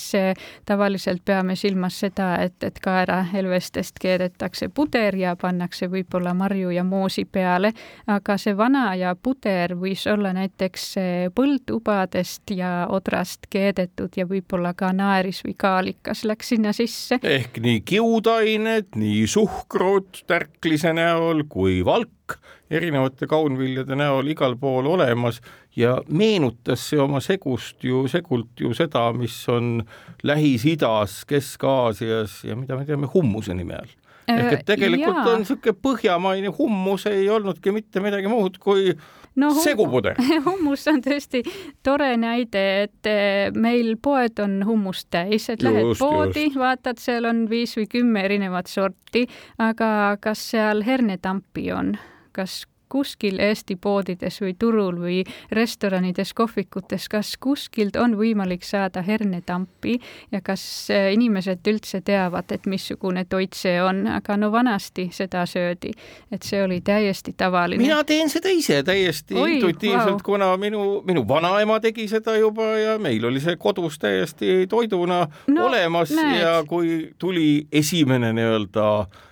tavaliselt 0.66 1.24
peame 1.26 1.56
silmas 1.56 2.00
seda, 2.00 2.34
et, 2.44 2.58
et 2.64 2.80
kaerahelvestest 2.84 4.00
keedetakse 4.02 4.70
puder 4.70 5.16
ja 5.20 5.36
pannakse 5.36 5.92
võib-olla 5.92 6.34
marju 6.38 6.72
ja 6.72 6.84
moosi 6.88 7.26
peale, 7.26 7.74
aga 8.08 8.38
see 8.40 8.56
vana 8.58 8.90
aja 8.96 9.16
puder 9.16 9.76
võis 9.80 10.08
olla 10.08 10.34
näiteks 10.36 10.88
põldubadest 11.36 12.56
ja 12.56 12.72
odrast 12.90 13.41
sellest 13.42 13.50
keedetud 13.50 14.12
ja 14.16 14.26
võib-olla 14.26 14.74
ka 14.74 14.92
naeris 14.94 15.44
või 15.44 15.56
kaalikas 15.58 16.24
läks 16.26 16.50
sinna 16.50 16.74
sisse. 16.74 17.20
ehk 17.24 17.60
nii 17.60 17.82
kiudained, 17.82 18.96
nii 18.96 19.28
suhkrut 19.28 20.24
tärklise 20.28 20.94
näol 20.94 21.44
kui 21.50 21.84
valk 21.84 22.40
erinevate 22.70 23.28
kaunviljade 23.28 23.96
näol 23.96 24.28
igal 24.28 24.56
pool 24.56 24.86
olemas 24.86 25.42
ja 25.76 26.02
meenutas 26.08 26.90
see 26.90 27.00
oma 27.00 27.20
segust 27.20 27.84
ju, 27.84 28.08
segult 28.08 28.60
ju 28.60 28.74
seda, 28.74 29.12
mis 29.14 29.48
on 29.50 29.84
Lähis-Idas, 30.24 31.26
Kesk-Aasias 31.28 32.44
ja 32.46 32.56
mida 32.56 32.78
me 32.78 32.86
teame 32.86 33.08
hummuse 33.14 33.54
nime 33.54 33.76
all 33.76 33.98
ehk 34.32 34.54
et 34.54 34.66
tegelikult 34.66 35.18
Jaa. 35.18 35.34
on 35.34 35.42
niisugune 35.42 35.76
põhjamaine 35.82 36.54
hummus 36.58 37.06
ei 37.10 37.28
olnudki 37.30 37.74
mitte 37.76 38.00
midagi 38.00 38.30
muud 38.32 38.60
kui 38.62 38.94
no, 39.36 39.52
hum 39.52 39.64
segupuder 39.64 40.20
hummus 40.48 40.88
on 40.92 41.02
tõesti 41.06 41.44
tore 41.84 42.12
näide, 42.20 42.66
et 42.86 43.10
eh, 43.10 43.52
meil 43.56 43.96
poed 44.02 44.40
on 44.44 44.60
hummust 44.68 45.10
täis, 45.14 45.50
et 45.50 45.62
just, 45.62 45.68
lähed 45.68 45.94
poodi, 46.00 46.48
vaatad, 46.56 47.00
seal 47.02 47.28
on 47.30 47.46
viis 47.52 47.76
või 47.80 47.88
kümme 47.92 48.26
erinevat 48.28 48.72
sorti, 48.72 49.28
aga 49.62 50.18
kas 50.22 50.44
seal 50.54 50.84
hernetampi 50.88 51.72
on, 51.76 51.96
kas 52.36 52.64
kuskil 52.92 53.40
Eesti 53.40 53.78
poodides 53.82 54.42
või 54.44 54.56
turul 54.60 55.00
või 55.02 55.22
restoranides, 55.52 56.34
kohvikutes, 56.38 57.08
kas 57.12 57.34
kuskilt 57.42 57.96
on 58.00 58.18
võimalik 58.20 58.66
saada 58.68 59.04
hernetampi 59.06 59.98
ja 60.32 60.42
kas 60.44 60.64
äh, 60.92 61.12
inimesed 61.16 61.68
üldse 61.72 62.02
teavad, 62.06 62.52
et 62.52 62.68
missugune 62.70 63.26
toit 63.30 63.56
see 63.58 63.78
on, 63.84 64.04
aga 64.12 64.38
no 64.38 64.52
vanasti 64.52 65.08
seda 65.16 65.46
söödi, 65.50 65.94
et 66.32 66.44
see 66.48 66.64
oli 66.64 66.82
täiesti 66.86 67.34
tavaline. 67.38 67.82
mina 67.82 68.04
teen 68.04 68.30
seda 68.30 68.52
ise 68.52 68.82
täiesti 68.84 69.38
Oi, 69.38 69.56
intuitiivselt 69.56 70.20
wow., 70.20 70.26
kuna 70.26 70.52
minu, 70.58 71.02
minu 71.08 71.26
vanaema 71.28 71.80
tegi 71.80 72.08
seda 72.12 72.36
juba 72.38 72.74
ja 72.80 72.98
meil 73.00 73.26
oli 73.26 73.40
see 73.44 73.56
kodus 73.62 74.00
täiesti 74.00 74.66
toiduna 74.70 75.24
no, 75.48 75.66
olemas 75.66 76.12
näed. 76.16 76.42
ja 76.42 76.58
kui 76.68 77.12
tuli 77.20 77.68
esimene 77.72 78.34
nii-öelda 78.34 78.88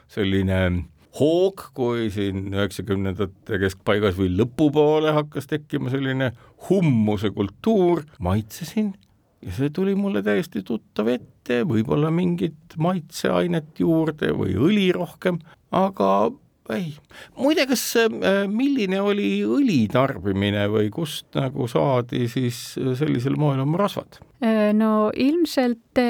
selline 0.09 0.61
hoog, 1.19 1.69
kui 1.75 2.07
siin 2.13 2.47
üheksakümnendate 2.53 3.59
keskpaigas 3.61 4.17
või 4.19 4.31
lõpupoole 4.39 5.13
hakkas 5.17 5.49
tekkima 5.51 5.91
selline 5.93 6.31
hummuse 6.69 7.33
kultuur, 7.35 8.05
maitsesin 8.23 8.93
ja 9.45 9.55
see 9.55 9.71
tuli 9.73 9.95
mulle 9.95 10.21
täiesti 10.25 10.63
tuttav 10.67 11.09
ette, 11.13 11.63
võib-olla 11.67 12.11
mingit 12.11 12.75
maitseainet 12.77 13.79
juurde 13.79 14.33
või 14.35 14.55
õli 14.59 14.89
rohkem, 14.95 15.39
aga 15.75 16.09
ei. 16.75 16.91
muide, 17.39 17.65
kas 17.69 17.83
äh, 18.03 18.43
milline 18.51 18.99
oli 19.01 19.31
õli 19.47 19.81
tarbimine 19.91 20.67
või 20.71 20.91
kust 20.93 21.31
nagu 21.39 21.67
saadi 21.71 22.27
siis 22.31 22.59
sellisel 22.99 23.39
moel 23.39 23.63
oma 23.63 23.79
rasvad? 23.85 24.19
Äh, 24.43 24.69
no 24.77 25.09
ilmselt 25.15 26.03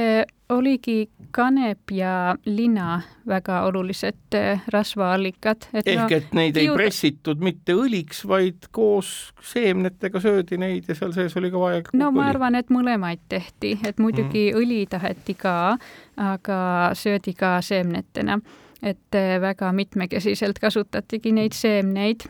oligi 0.49 1.09
kanep 1.31 1.91
ja 1.91 2.35
lina 2.45 3.01
väga 3.27 3.61
olulised 3.61 4.33
äh, 4.35 4.61
rasvaallikad. 4.67 5.57
ehk 5.73 5.89
no, 5.95 6.07
et 6.09 6.33
neid 6.33 6.57
kiud... 6.57 6.71
ei 6.71 6.75
pressitud 6.75 7.43
mitte 7.43 7.75
õliks, 7.77 8.23
vaid 8.27 8.69
koos 8.71 9.33
seemnetega 9.51 10.21
söödi 10.23 10.57
neid 10.57 10.89
ja 10.89 10.97
seal 10.97 11.13
sees 11.13 11.37
oli 11.37 11.51
ka 11.53 11.61
vaja 11.61 11.83
no 11.93 12.09
ma 12.15 12.25
arvan, 12.31 12.57
et 12.57 12.73
mõlemaid 12.73 13.21
tehti, 13.29 13.77
et 13.85 14.01
muidugi 14.01 14.49
mm. 14.49 14.57
õli 14.61 14.81
taheti 14.89 15.37
ka, 15.37 15.77
aga 16.17 16.59
söödi 16.97 17.35
ka 17.37 17.59
seemnetena. 17.61 18.39
et 18.81 19.15
äh, 19.15 19.37
väga 19.41 19.71
mitmekesiselt 19.75 20.59
kasutatigi 20.59 21.31
neid 21.35 21.53
seemneid 21.53 22.25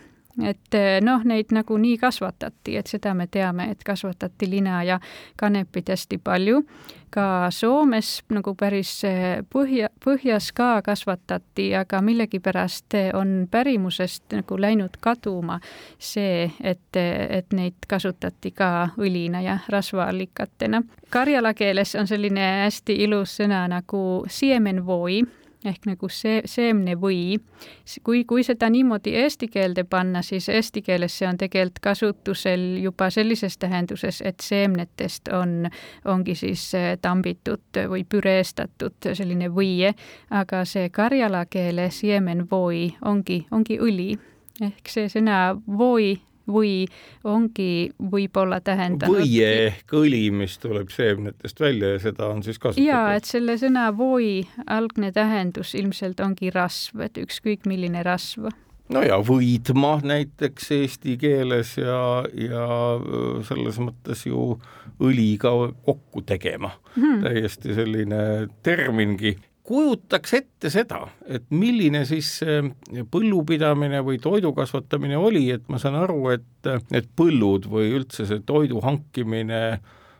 et 0.45 0.75
eh, 0.77 0.99
noh, 1.01 1.23
neid 1.25 1.51
nagunii 1.51 1.97
kasvatati, 1.97 2.77
et 2.79 2.87
seda 2.87 3.13
me 3.13 3.27
teame, 3.27 3.69
et 3.71 3.83
kasvatati 3.85 4.49
lina 4.49 4.83
ja 4.83 4.99
kanepit 5.39 5.89
hästi 5.89 6.17
palju. 6.23 6.63
ka 7.09 7.47
Soomes 7.49 8.21
nagu 8.29 8.53
päris 8.55 9.03
eh, 9.03 9.41
põhja, 9.53 9.89
põhjas 10.05 10.51
ka 10.53 10.81
kasvatati, 10.85 11.71
aga 11.75 12.01
millegipärast 12.05 12.93
on 13.17 13.47
pärimusest 13.51 14.23
nagu 14.31 14.57
läinud 14.61 14.99
kaduma 15.01 15.59
see, 15.97 16.51
et, 16.61 16.95
et 16.95 17.49
neid 17.53 17.87
kasutati 17.87 18.51
ka 18.51 18.89
õlina 18.97 19.41
ja 19.41 19.57
rasvaallikatena. 19.69 20.83
karjala 21.09 21.53
keeles 21.53 21.95
on 21.95 22.07
selline 22.07 22.45
hästi 22.65 23.01
ilus 23.03 23.37
sõna 23.41 23.65
nagu 23.67 24.25
siemenvoi 24.27 25.23
ehk 25.65 25.85
nagu 25.89 26.09
see, 26.09 26.41
seemne 26.45 26.95
või. 26.99 27.39
kui, 28.03 28.23
kui 28.25 28.43
seda 28.43 28.69
niimoodi 28.69 29.15
eesti 29.19 29.47
keelde 29.51 29.83
panna, 29.83 30.21
siis 30.21 30.49
eesti 30.49 30.81
keeles 30.81 31.17
see 31.17 31.27
on 31.27 31.37
tegelikult 31.37 31.79
kasutusel 31.83 32.79
juba 32.83 33.09
sellises 33.09 33.57
tähenduses, 33.57 34.21
et 34.25 34.39
seemnetest 34.39 35.27
on, 35.35 35.69
ongi 36.05 36.35
siis 36.35 36.73
eh, 36.73 36.97
tambitud 37.01 37.83
või 37.91 38.05
püreestatud 38.09 39.11
selline 39.13 39.51
võie, 39.51 39.93
aga 40.29 40.63
see 40.65 40.89
karjala 40.89 41.45
keele 41.45 41.89
siemenvoi 41.91 42.95
ongi, 43.05 43.45
ongi 43.51 43.79
õli 43.79 44.11
ehk 44.63 44.91
see 44.91 45.07
sõna 45.11 45.39
voi 45.67 46.17
või 46.49 46.87
ongi 47.23 47.89
võib-olla 48.11 48.61
tähendanud. 48.61 49.21
või 49.21 49.41
ehk 49.45 49.93
õli, 49.93 50.23
mis 50.35 50.57
tuleb 50.61 50.91
seemnetest 50.93 51.59
välja 51.59 51.95
ja 51.95 51.99
seda 52.09 52.31
on 52.33 52.43
siis 52.43 52.59
kasutatud. 52.59 52.87
ja 52.87 53.03
et 53.17 53.29
selle 53.29 53.57
sõna 53.61 53.89
voi 53.95 54.47
algne 54.67 55.11
tähendus 55.15 55.75
ilmselt 55.79 56.19
ongi 56.19 56.51
rasv, 56.53 57.05
et 57.05 57.21
ükskõik 57.21 57.69
milline 57.69 58.03
rasv 58.03 58.49
no 58.93 59.03
ja 59.05 59.19
võidma 59.23 59.97
näiteks 60.05 60.71
eesti 60.79 61.15
keeles 61.21 61.75
ja, 61.79 62.25
ja 62.33 62.65
selles 63.47 63.79
mõttes 63.83 64.25
ju 64.27 64.55
õliga 64.99 65.51
kokku 65.85 66.23
tegema 66.27 66.73
hmm.. 66.95 67.21
täiesti 67.25 67.75
selline 67.77 68.23
termingi 68.65 69.35
kujutaks 69.69 70.33
ette 70.33 70.71
seda, 70.73 71.03
et 71.29 71.45
milline 71.53 72.01
siis 72.09 72.39
põllupidamine 73.13 74.01
või 74.05 74.17
toidu 74.21 74.51
kasvatamine 74.57 75.19
oli, 75.19 75.45
et 75.53 75.69
ma 75.69 75.77
saan 75.81 75.99
aru, 75.99 76.23
et 76.33 76.73
need 76.89 77.13
põllud 77.19 77.69
või 77.69 77.93
üldse 77.99 78.25
see 78.25 78.41
toidu 78.49 78.81
hankimine 78.81 79.61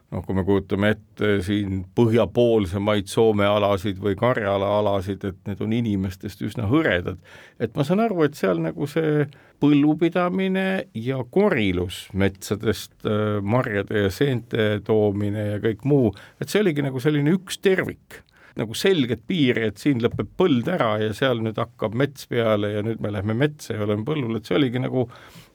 noh, 0.10 0.24
kui 0.26 0.38
me 0.38 0.44
kujutame 0.46 0.94
ette 0.96 1.32
siin 1.46 1.84
põhjapoolsemaid 1.98 3.10
Soome 3.10 3.46
alasid 3.50 4.00
või 4.02 4.16
Karjala 4.20 4.72
alasid, 4.80 5.26
et 5.26 5.50
need 5.50 5.62
on 5.66 5.76
inimestest 5.76 6.42
üsna 6.46 6.70
hõredad, 6.70 7.20
et 7.62 7.78
ma 7.78 7.86
saan 7.88 8.04
aru, 8.06 8.24
et 8.26 8.38
seal 8.38 8.62
nagu 8.64 8.90
see 8.90 9.26
põllupidamine 9.60 10.68
ja 10.96 11.20
korilus 11.34 12.06
metsadest 12.18 13.06
marjade 13.44 14.06
ja 14.06 14.14
seente 14.14 14.72
toomine 14.88 15.46
ja 15.54 15.62
kõik 15.64 15.86
muu, 15.90 16.14
et 16.40 16.50
see 16.50 16.64
oligi 16.64 16.86
nagu 16.86 17.02
selline 17.04 17.38
üks 17.38 17.62
tervik 17.62 18.24
nagu 18.60 18.76
selget 18.78 19.24
piiri, 19.28 19.70
et 19.70 19.82
siin 19.82 20.02
lõpeb 20.04 20.30
põld 20.40 20.68
ära 20.72 20.94
ja 21.02 21.14
seal 21.16 21.42
nüüd 21.44 21.58
hakkab 21.60 21.96
mets 21.98 22.28
peale 22.30 22.74
ja 22.76 22.84
nüüd 22.86 23.02
me 23.04 23.14
lähme 23.16 23.36
metsa 23.38 23.76
ja 23.78 23.86
oleme 23.86 24.06
põllul, 24.08 24.38
et 24.38 24.50
see 24.50 24.58
oligi 24.60 24.82
nagu 24.84 25.08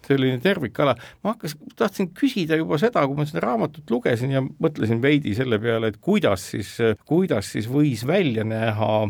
selline 0.04 0.40
tervikala. 0.44 0.96
ma 1.24 1.34
hakkas, 1.34 1.56
tahtsin 1.76 2.10
küsida 2.16 2.58
juba 2.60 2.78
seda, 2.80 3.04
kui 3.06 3.18
ma 3.18 3.26
seda 3.28 3.44
raamatut 3.46 3.90
lugesin 3.90 4.34
ja 4.34 4.42
mõtlesin 4.44 5.02
veidi 5.02 5.34
selle 5.36 5.60
peale, 5.62 5.92
et 5.92 6.00
kuidas 6.00 6.50
siis, 6.54 6.76
kuidas 7.08 7.52
siis 7.54 7.70
võis 7.70 8.04
välja 8.06 8.44
näha 8.44 9.06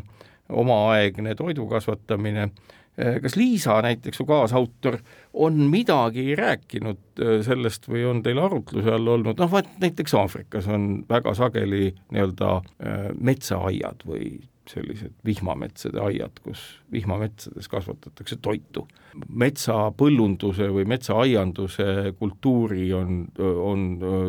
omaaegne 0.55 1.35
toidu 1.39 1.67
kasvatamine 1.71 2.51
kas 2.95 3.37
Liisa 3.37 3.81
näiteks, 3.83 4.17
su 4.21 4.27
kaasautor, 4.29 4.99
on 5.33 5.59
midagi 5.71 6.37
rääkinud 6.39 7.21
äh, 7.21 7.37
sellest 7.47 7.89
või 7.91 8.05
on 8.07 8.23
teil 8.23 8.39
arutluse 8.39 8.95
all 8.95 9.09
olnud, 9.17 9.39
noh 9.41 9.51
vaat 9.51 9.71
näiteks 9.83 10.15
Aafrikas 10.15 10.69
on 10.71 11.05
väga 11.11 11.35
sageli 11.35 11.89
nii-öelda 12.15 12.51
äh, 12.57 13.07
metsaaiad 13.19 14.07
või 14.07 14.37
sellised 14.71 15.13
vihmametsade 15.25 16.01
aiad, 16.01 16.39
kus 16.45 16.61
vihmametsades 16.93 17.69
kasvatatakse 17.69 18.39
toitu. 18.43 18.87
metsapõllunduse 19.29 20.71
või 20.73 20.87
metsaaianduse 20.89 22.15
kultuuri 22.19 22.89
on, 22.97 23.27
on 23.39 23.85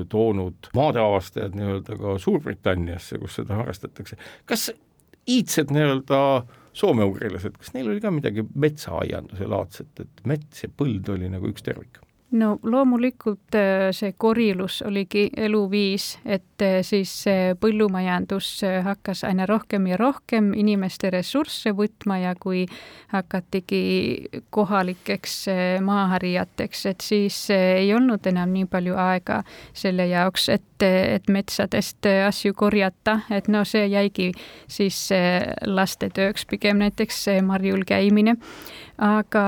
toonud 0.09 0.69
maadeavastajad 0.75 1.55
nii-öelda 1.55 1.97
ka 2.01 2.17
Suurbritanniasse, 2.19 3.17
kus 3.21 3.39
seda 3.39 3.61
harrastatakse. 3.61 4.17
kas 4.45 4.71
iidsed 5.27 5.71
nii-öelda 5.71 6.19
soomeugrilased, 6.75 7.57
kas 7.59 7.73
neil 7.75 7.91
oli 7.91 8.03
ka 8.03 8.11
midagi 8.13 8.45
metsaaianduse 8.65 9.47
laadset, 9.51 10.03
et 10.03 10.25
mets 10.27 10.65
ja 10.65 10.71
põld 10.71 11.09
oli 11.13 11.29
nagu 11.31 11.51
üks 11.51 11.65
tervik? 11.65 12.01
No 12.31 12.59
loomulikult 12.63 13.55
äh, 13.55 13.91
see 13.95 14.13
korilus 14.17 14.81
oligi 14.85 15.27
eluviis, 15.37 16.15
et 16.25 16.61
äh, 16.61 16.79
siis 16.83 17.11
põllumajandus 17.61 18.49
äh, 18.65 18.79
hakkas 18.85 19.23
aina 19.27 19.45
rohkem 19.49 19.87
ja 19.87 19.97
rohkem 19.99 20.51
inimeste 20.57 21.09
ressursse 21.13 21.75
võtma 21.77 22.17
ja 22.21 22.33
kui 22.39 22.65
hakatigi 23.13 23.81
kohalikeks 24.49 25.35
maaharijateks, 25.85 26.85
et 26.91 27.05
siis 27.05 27.37
ei 27.53 27.93
olnud 27.93 28.25
enam 28.27 28.51
nii 28.55 28.65
palju 28.71 28.97
aega 28.99 29.41
selle 29.73 30.07
jaoks, 30.09 30.49
et, 30.49 30.85
et 30.85 31.29
metsadest 31.31 32.09
asju 32.27 32.55
korjata, 32.57 33.19
et 33.31 33.47
no 33.47 33.63
see 33.67 33.85
jäigi 33.93 34.31
siis 34.67 35.07
lastetööks 35.65 36.47
pigem 36.49 36.81
näiteks 36.83 37.27
marjul 37.45 37.85
käimine. 37.87 38.35
aga 38.97 39.45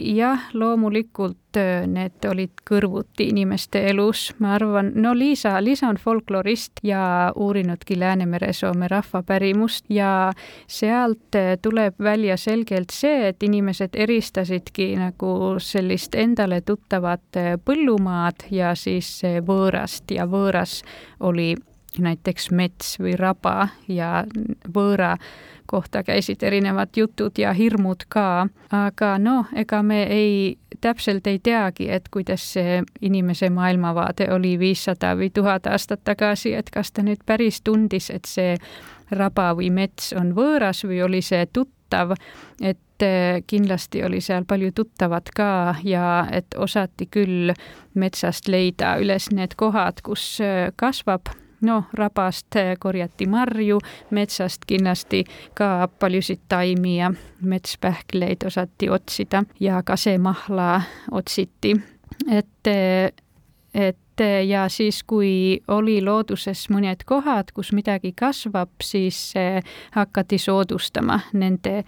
jah, 0.00 0.48
loomulikult 0.52 1.39
äh, 1.56 1.86
need 1.86 2.24
olid 2.28 2.62
kõrvuti 2.68 3.30
inimeste 3.30 3.82
elus, 3.90 4.30
ma 4.38 4.54
arvan, 4.56 4.92
no 4.94 5.12
Liisa, 5.16 5.56
Liisa 5.62 5.88
on 5.88 5.98
folklorist 6.00 6.82
ja 6.86 7.32
uurinudki 7.36 7.98
Läänemere-Soome 7.98 8.88
rahvapärimust 8.90 9.84
ja 9.90 10.32
sealt 10.66 11.38
äh, 11.38 11.56
tuleb 11.62 11.98
välja 12.02 12.36
selgelt 12.36 12.94
see, 12.94 13.28
et 13.28 13.42
inimesed 13.42 13.94
eristasidki 13.94 14.92
nagu 15.00 15.56
sellist 15.58 16.14
endale 16.14 16.60
tuttavat 16.60 17.40
äh, 17.40 17.56
põllumaad 17.64 18.46
ja 18.50 18.74
siis 18.74 19.20
võõrast. 19.46 20.10
Ja 20.10 20.26
võõras 20.30 20.80
oli 21.20 21.54
näiteks 21.98 22.50
mets 22.50 22.98
või 23.00 23.14
raba 23.18 23.68
ja 23.88 24.24
võõra 24.74 25.16
kohta 25.70 26.02
käisid 26.02 26.42
erinevad 26.42 26.96
jutud 26.96 27.38
ja 27.38 27.52
hirmud 27.54 28.06
ka, 28.08 28.46
aga 28.74 29.14
noh, 29.22 29.50
ega 29.54 29.82
me 29.86 30.02
ei, 30.10 30.58
täpselt 30.80 31.26
ei 31.30 31.38
teagi, 31.38 31.86
et 31.90 32.08
kuidas 32.10 32.44
see 32.56 32.80
inimese 33.00 33.50
maailmavaade 33.54 34.30
oli 34.34 34.56
viissada 34.58 35.14
või 35.18 35.30
tuhat 35.34 35.66
aastat 35.70 36.02
tagasi, 36.04 36.54
et 36.58 36.70
kas 36.74 36.92
ta 36.92 37.04
nüüd 37.06 37.22
päris 37.26 37.62
tundis, 37.62 38.10
et 38.10 38.26
see 38.26 38.56
raba 39.14 39.52
või 39.58 39.70
mets 39.74 40.12
on 40.18 40.34
võõras 40.34 40.84
või 40.86 41.02
oli 41.06 41.22
see 41.22 41.46
tuttav, 41.52 42.16
et 42.60 43.06
eh, 43.06 43.42
kindlasti 43.46 44.02
oli 44.06 44.20
seal 44.20 44.46
palju 44.48 44.72
tuttavat 44.74 45.30
ka 45.36 45.50
ja 45.84 46.24
et 46.32 46.54
osati 46.58 47.06
küll 47.10 47.54
metsast 47.94 48.48
leida 48.48 48.96
üles 49.02 49.30
need 49.34 49.54
kohad, 49.58 50.02
kus 50.06 50.40
eh, 50.44 50.72
kasvab 50.76 51.30
noh, 51.60 51.84
rabast 51.94 52.56
korjati 52.78 53.26
marju, 53.26 53.78
metsast 54.10 54.64
kindlasti 54.66 55.24
ka 55.54 55.88
paljusid 56.00 56.46
taimi 56.48 56.98
ja 56.98 57.12
metspähkleid 57.40 58.46
osati 58.46 58.90
otsida 58.90 59.44
ja 59.60 59.82
kasemahla 59.82 60.82
otsiti. 61.10 61.76
et, 62.30 62.70
et 63.74 64.24
ja 64.48 64.68
siis, 64.68 65.02
kui 65.02 65.60
oli 65.68 66.00
looduses 66.04 66.66
mõned 66.70 67.04
kohad, 67.06 67.52
kus 67.54 67.72
midagi 67.72 68.12
kasvab, 68.12 68.70
siis 68.82 69.32
hakati 69.96 70.38
soodustama 70.38 71.20
nende 71.32 71.84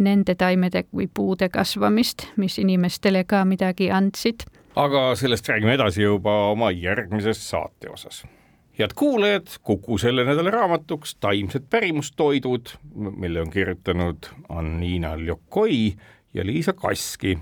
nende 0.00 0.34
taimede 0.34 0.84
või 0.96 1.10
puude 1.14 1.50
kasvamist, 1.52 2.30
mis 2.40 2.58
inimestele 2.58 3.24
ka 3.28 3.44
midagi 3.44 3.90
andsid. 3.92 4.46
aga 4.76 5.14
sellest 5.14 5.48
räägime 5.48 5.74
edasi 5.74 6.02
juba 6.02 6.32
oma 6.50 6.70
järgmises 6.70 7.50
saate 7.50 7.90
osas 7.90 8.24
head 8.80 8.94
kuulajad, 8.96 9.46
Kuku 9.62 9.98
selle 9.98 10.24
nädala 10.24 10.50
raamatuks 10.50 11.14
Taimsed 11.20 11.66
pärimustoidud, 11.70 12.72
mille 12.94 13.40
on 13.40 13.50
kirjutanud 13.50 14.16
Anniina 14.48 15.16
Ljokoi 15.16 15.92
ja 16.34 16.46
Liisa 16.46 16.72
Kaski, 16.72 17.38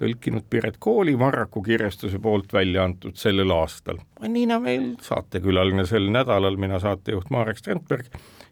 tõlkinud 0.00 0.46
Piret 0.50 0.76
Kooli 0.78 1.18
Varraku 1.18 1.62
kirjastuse 1.62 2.18
poolt 2.18 2.52
välja 2.52 2.84
antud 2.84 3.16
sellel 3.20 3.50
aastal. 3.54 4.00
Anniina 4.20 4.60
meil 4.60 4.94
saatekülaline 5.02 5.86
sel 5.86 6.10
nädalal, 6.10 6.56
mina 6.56 6.80
saatejuht 6.82 7.30
Marek 7.30 7.60
Strandberg 7.60 8.10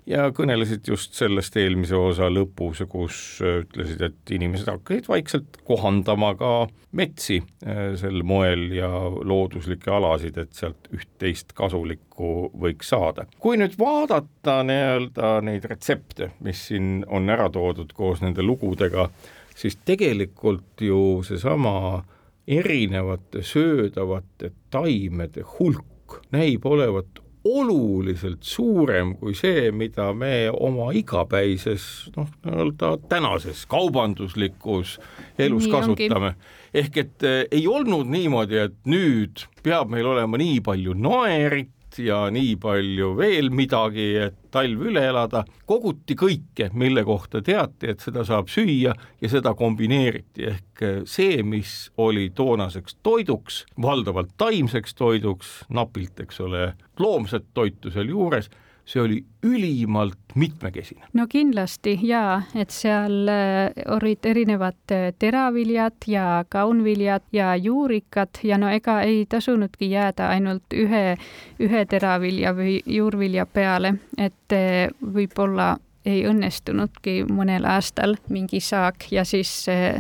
ja 0.09 0.29
kõnelesid 0.35 0.89
just 0.89 1.17
sellest 1.19 1.57
eelmise 1.61 1.97
osa 1.99 2.29
lõpus, 2.33 2.81
kus 2.91 3.19
äh, 3.45 3.61
ütlesid, 3.65 4.03
et 4.09 4.33
inimesed 4.35 4.71
hakkasid 4.71 5.09
vaikselt 5.11 5.59
kohandama 5.69 6.33
ka 6.39 6.53
metsi 6.97 7.41
äh, 7.43 7.93
sel 8.01 8.23
moel 8.27 8.69
ja 8.77 8.89
looduslikke 8.89 9.93
alasid, 9.93 10.39
et 10.41 10.55
sealt 10.57 10.89
üht-teist 10.95 11.53
kasulikku 11.59 12.51
võiks 12.59 12.93
saada. 12.95 13.29
kui 13.39 13.61
nüüd 13.61 13.77
vaadata 13.81 14.63
nii-öelda 14.69 15.39
neid 15.47 15.69
retsepte, 15.69 16.33
mis 16.45 16.69
siin 16.71 17.03
on 17.07 17.29
ära 17.31 17.51
toodud 17.53 17.93
koos 17.97 18.25
nende 18.25 18.45
lugudega, 18.45 19.11
siis 19.59 19.79
tegelikult 19.85 20.81
ju 20.85 21.21
seesama 21.27 22.05
erinevate 22.49 23.43
söödavate 23.45 24.55
taimede 24.73 25.45
hulk 25.59 26.23
näib 26.33 26.65
olevat 26.67 27.21
oluliselt 27.45 28.43
suurem 28.43 29.15
kui 29.19 29.35
see, 29.35 29.71
mida 29.71 30.11
me 30.15 30.51
oma 30.51 30.91
igapäises 30.97 32.11
noh, 32.17 32.29
nii-öelda 32.45 32.97
tänases 33.09 33.65
kaubanduslikus 33.71 34.99
elus 35.39 35.69
nii 35.69 35.73
kasutame. 35.73 36.35
ehk 36.75 36.97
et 36.97 37.23
eh, 37.23 37.45
ei 37.51 37.67
olnud 37.67 38.11
niimoodi, 38.11 38.59
et 38.69 38.77
nüüd 38.85 39.47
peab 39.63 39.91
meil 39.91 40.07
olema 40.07 40.41
nii 40.41 40.61
palju 40.65 40.95
naerit, 40.99 41.73
ja 41.99 42.27
nii 42.31 42.57
palju 42.61 43.15
veel 43.19 43.51
midagi, 43.55 44.09
et 44.29 44.37
talv 44.53 44.85
üle 44.91 45.03
elada, 45.09 45.45
koguti 45.69 46.17
kõike, 46.19 46.69
mille 46.77 47.05
kohta 47.07 47.43
teati, 47.45 47.93
et 47.93 48.05
seda 48.05 48.25
saab 48.29 48.51
süüa 48.53 48.95
ja 49.21 49.31
seda 49.31 49.55
kombineeriti, 49.59 50.47
ehk 50.53 50.85
see, 51.09 51.43
mis 51.43 51.91
oli 51.97 52.29
toonaseks 52.37 52.99
toiduks, 53.03 53.65
valdavalt 53.81 54.37
taimseks 54.41 54.97
toiduks, 54.99 55.53
napilt, 55.73 56.21
eks 56.25 56.41
ole, 56.45 56.73
loomset 57.01 57.49
toitu 57.55 57.93
sealjuures 57.95 58.51
see 58.89 59.03
oli 59.03 59.25
ülimalt 59.43 60.33
mitmekesine. 60.35 61.05
no 61.13 61.27
kindlasti 61.29 61.99
jaa, 62.03 62.43
et 62.55 62.71
seal 62.73 63.29
äh, 63.29 63.73
olid 63.97 64.25
erinevad 64.25 64.95
äh, 64.95 65.11
teraviljad 65.19 66.07
ja 66.07 66.45
kaunviljad 66.49 67.27
ja 67.33 67.57
juurikad 67.57 68.41
ja 68.43 68.59
no 68.59 68.71
ega 68.73 69.01
ei 69.03 69.27
tasunudki 69.29 69.91
jääda 69.91 70.29
ainult 70.29 70.73
ühe, 70.75 71.19
ühe 71.61 71.85
teravilja 71.85 72.55
või 72.57 72.79
juurvilja 72.87 73.47
peale, 73.47 73.95
et 74.17 74.57
äh, 74.57 74.89
võib-olla 75.03 75.77
ei 76.09 76.23
õnnestunudki 76.29 77.23
mõnel 77.29 77.67
aastal 77.69 78.17
mingi 78.33 78.61
saak 78.65 79.09
ja 79.13 79.25
siis, 79.29 79.51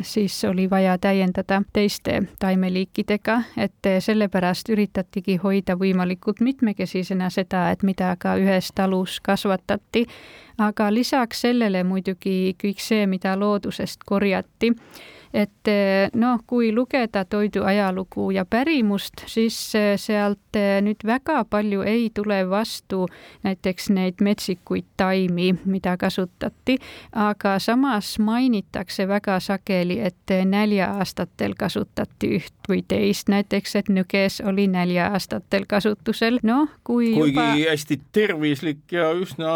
siis 0.02 0.38
oli 0.48 0.68
vaja 0.70 0.96
täiendada 0.98 1.60
teiste 1.72 2.22
taimeliikidega, 2.40 3.42
et 3.56 3.90
sellepärast 4.04 4.72
üritatigi 4.72 5.36
hoida 5.42 5.76
võimalikult 5.76 6.40
mitmekesisena 6.40 7.30
seda, 7.30 7.68
et 7.70 7.84
mida 7.84 8.14
ka 8.18 8.36
ühes 8.40 8.72
talus 8.74 9.20
kasvatati. 9.20 10.06
aga 10.58 10.88
lisaks 10.94 11.40
sellele 11.40 11.84
muidugi 11.84 12.56
kõik 12.62 12.80
see, 12.82 13.06
mida 13.06 13.36
loodusest 13.38 14.04
korjati 14.04 14.72
et 15.32 15.68
eh, 15.68 16.10
noh, 16.14 16.40
kui 16.46 16.70
lugeda 16.74 17.24
toidu 17.24 17.64
ajalugu 17.68 18.30
ja 18.30 18.44
pärimust, 18.44 19.24
siis 19.26 19.56
eh, 19.76 19.94
sealt 20.00 20.56
eh, 20.56 20.78
nüüd 20.84 21.04
väga 21.06 21.42
palju 21.50 21.82
ei 21.86 22.08
tule 22.14 22.40
vastu 22.50 23.06
näiteks 23.44 23.90
neid 23.94 24.22
metsikuid 24.24 24.86
taimi, 24.96 25.52
mida 25.64 25.96
kasutati, 26.00 26.78
aga 27.12 27.58
samas 27.62 28.16
mainitakse 28.18 29.08
väga 29.08 29.38
sageli, 29.40 30.00
et 30.00 30.34
nälja-aastatel 30.44 31.54
kasutati 31.58 32.34
üht 32.38 32.68
või 32.68 32.82
teist, 32.88 33.28
näiteks 33.32 33.76
et 33.82 33.92
nüges 33.92 34.40
oli 34.44 34.68
nälja-aastatel 34.70 35.68
kasutusel, 35.68 36.40
noh, 36.42 36.68
kui 36.84 37.12
kuigi 37.14 37.34
juba... 37.34 37.46
hästi 37.70 38.00
tervislik 38.12 38.92
ja 38.92 39.12
üsna 39.16 39.54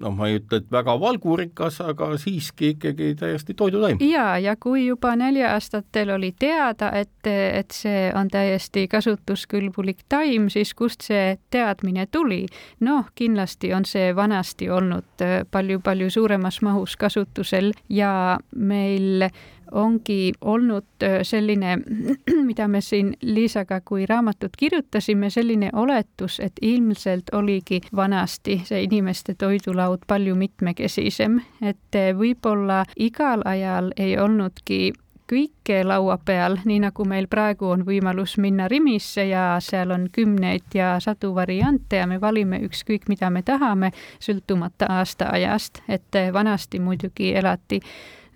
noh, 0.00 0.14
ma 0.16 0.28
ei 0.30 0.40
ütle, 0.40 0.60
et 0.62 0.70
väga 0.72 0.96
valgurikas, 1.00 1.80
aga 1.84 2.12
siiski 2.20 2.74
ikkagi 2.74 3.14
täiesti 3.18 3.54
toidutaim. 3.54 4.00
ja, 4.04 4.38
ja 4.38 4.56
kui 4.60 4.86
juba 4.86 5.14
nälja-aastatel 5.16 6.14
oli 6.16 6.32
teada, 6.38 6.90
et, 6.92 7.26
et 7.26 7.74
see 7.74 8.10
on 8.14 8.30
täiesti 8.32 8.86
kasutuskõlbulik 8.92 10.04
taim, 10.08 10.50
siis 10.52 10.74
kust 10.74 11.06
see 11.08 11.36
teadmine 11.50 12.06
tuli? 12.10 12.44
noh, 12.80 13.10
kindlasti 13.14 13.72
on 13.74 13.84
see 13.88 14.12
vanasti 14.16 14.70
olnud 14.70 15.26
palju-palju 15.50 16.10
suuremas 16.10 16.60
mahus 16.62 16.96
kasutusel 16.96 17.72
ja 17.88 18.38
meil 18.56 19.28
ongi 19.72 20.32
olnud 20.40 21.06
selline, 21.22 21.78
mida 22.48 22.68
me 22.68 22.80
siin 22.80 23.14
Liisaga, 23.22 23.80
kui 23.84 24.06
raamatut 24.06 24.56
kirjutasime, 24.56 25.30
selline 25.30 25.70
oletus, 25.72 26.40
et 26.40 26.52
ilmselt 26.62 27.32
oligi 27.32 27.80
vanasti 27.96 28.60
see 28.64 28.82
inimeste 28.82 29.34
toidulaud 29.34 30.06
palju 30.06 30.34
mitmekesisem, 30.34 31.40
et 31.62 32.00
võib-olla 32.18 32.84
igal 32.96 33.42
ajal 33.44 33.92
ei 33.96 34.18
olnudki 34.18 34.92
kõike 35.30 35.80
laua 35.84 36.18
peal, 36.24 36.58
nii 36.64 36.80
nagu 36.86 37.04
meil 37.08 37.26
praegu 37.30 37.70
on 37.74 37.82
võimalus 37.86 38.36
minna 38.42 38.68
Rimisse 38.70 39.26
ja 39.26 39.56
seal 39.62 39.90
on 39.94 40.08
kümneid 40.12 40.74
ja 40.74 40.96
sadu 41.02 41.32
variante 41.34 42.00
ja 42.00 42.06
me 42.06 42.20
valime 42.20 42.60
ükskõik, 42.66 43.08
mida 43.08 43.30
me 43.30 43.42
tahame, 43.42 43.90
sõltumata 44.22 44.90
aastaajast, 44.98 45.82
et 45.88 46.20
vanasti 46.32 46.80
muidugi 46.80 47.34
elati 47.34 47.80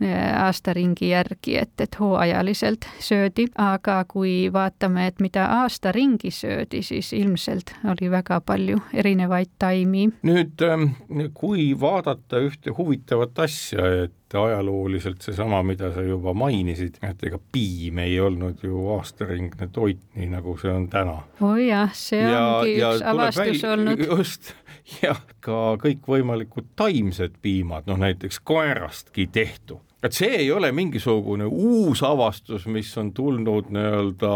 aastaringi 0.09 1.11
järgi, 1.11 1.57
et, 1.61 1.73
et 1.81 1.99
hooajaliselt 2.01 2.87
söödi, 2.99 3.47
aga 3.59 4.05
kui 4.09 4.53
vaatame, 4.53 5.07
et 5.11 5.21
mida 5.21 5.47
aastaringi 5.61 6.31
söödi, 6.31 6.83
siis 6.83 7.13
ilmselt 7.13 7.75
oli 7.85 8.11
väga 8.11 8.41
palju 8.41 8.81
erinevaid 8.95 9.53
taimi. 9.59 10.09
nüüd, 10.23 10.63
ähm, 10.65 10.93
kui 11.35 11.73
vaadata 11.81 12.41
ühte 12.41 12.73
huvitavat 12.77 13.39
asja, 13.39 13.87
et 14.05 14.35
ajalooliselt 14.35 15.23
seesama, 15.23 15.63
mida 15.67 15.91
sa 15.95 16.03
juba 16.07 16.35
mainisid, 16.35 17.01
et 17.03 17.23
ega 17.27 17.39
piim 17.53 17.99
ei 17.99 18.21
olnud 18.21 18.63
ju 18.63 18.87
aastaringne 18.97 19.69
toit, 19.73 20.01
nii 20.15 20.31
nagu 20.31 20.57
see 20.61 20.73
on 20.73 20.89
täna. 20.89 21.19
oh 21.41 21.59
jah, 21.61 21.93
see 21.95 22.23
ja, 22.23 22.47
ongi 22.61 22.79
ja 22.79 22.95
üks 22.95 23.07
avastus 23.13 23.63
väl... 23.63 23.73
olnud. 23.73 24.07
just, 24.07 24.55
ja 25.03 25.17
ka 25.45 25.61
kõikvõimalikud 25.83 26.73
taimsed 26.79 27.41
piimad, 27.43 27.89
noh 27.91 28.01
näiteks 28.01 28.41
koerastki 28.45 29.27
tehtu 29.33 29.81
et 30.03 30.17
see 30.17 30.43
ei 30.43 30.51
ole 30.53 30.73
mingisugune 30.73 31.45
uus 31.45 32.03
avastus, 32.07 32.67
mis 32.67 32.91
on 32.99 33.13
tulnud 33.13 33.71
nii-öelda, 33.75 34.35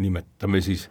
nimetame 0.00 0.60
siis 0.64 0.88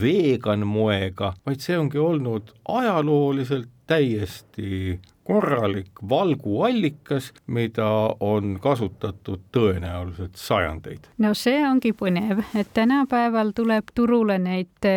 vegan 0.00 0.66
moega, 0.68 1.32
vaid 1.46 1.62
see 1.64 1.78
ongi 1.78 2.00
olnud 2.00 2.52
ajalooliselt 2.68 3.68
täiesti 3.90 4.98
korralik 5.30 6.02
valguallikas, 6.08 7.32
mida 7.46 7.88
on 8.20 8.56
kasutatud 8.62 9.40
tõenäoliselt 9.54 10.34
sajandeid. 10.34 11.06
no 11.18 11.34
see 11.38 11.60
ongi 11.66 11.92
põnev, 11.94 12.42
et 12.58 12.72
tänapäeval 12.74 13.52
tuleb 13.54 13.92
turule 13.94 14.38
neid, 14.42 14.88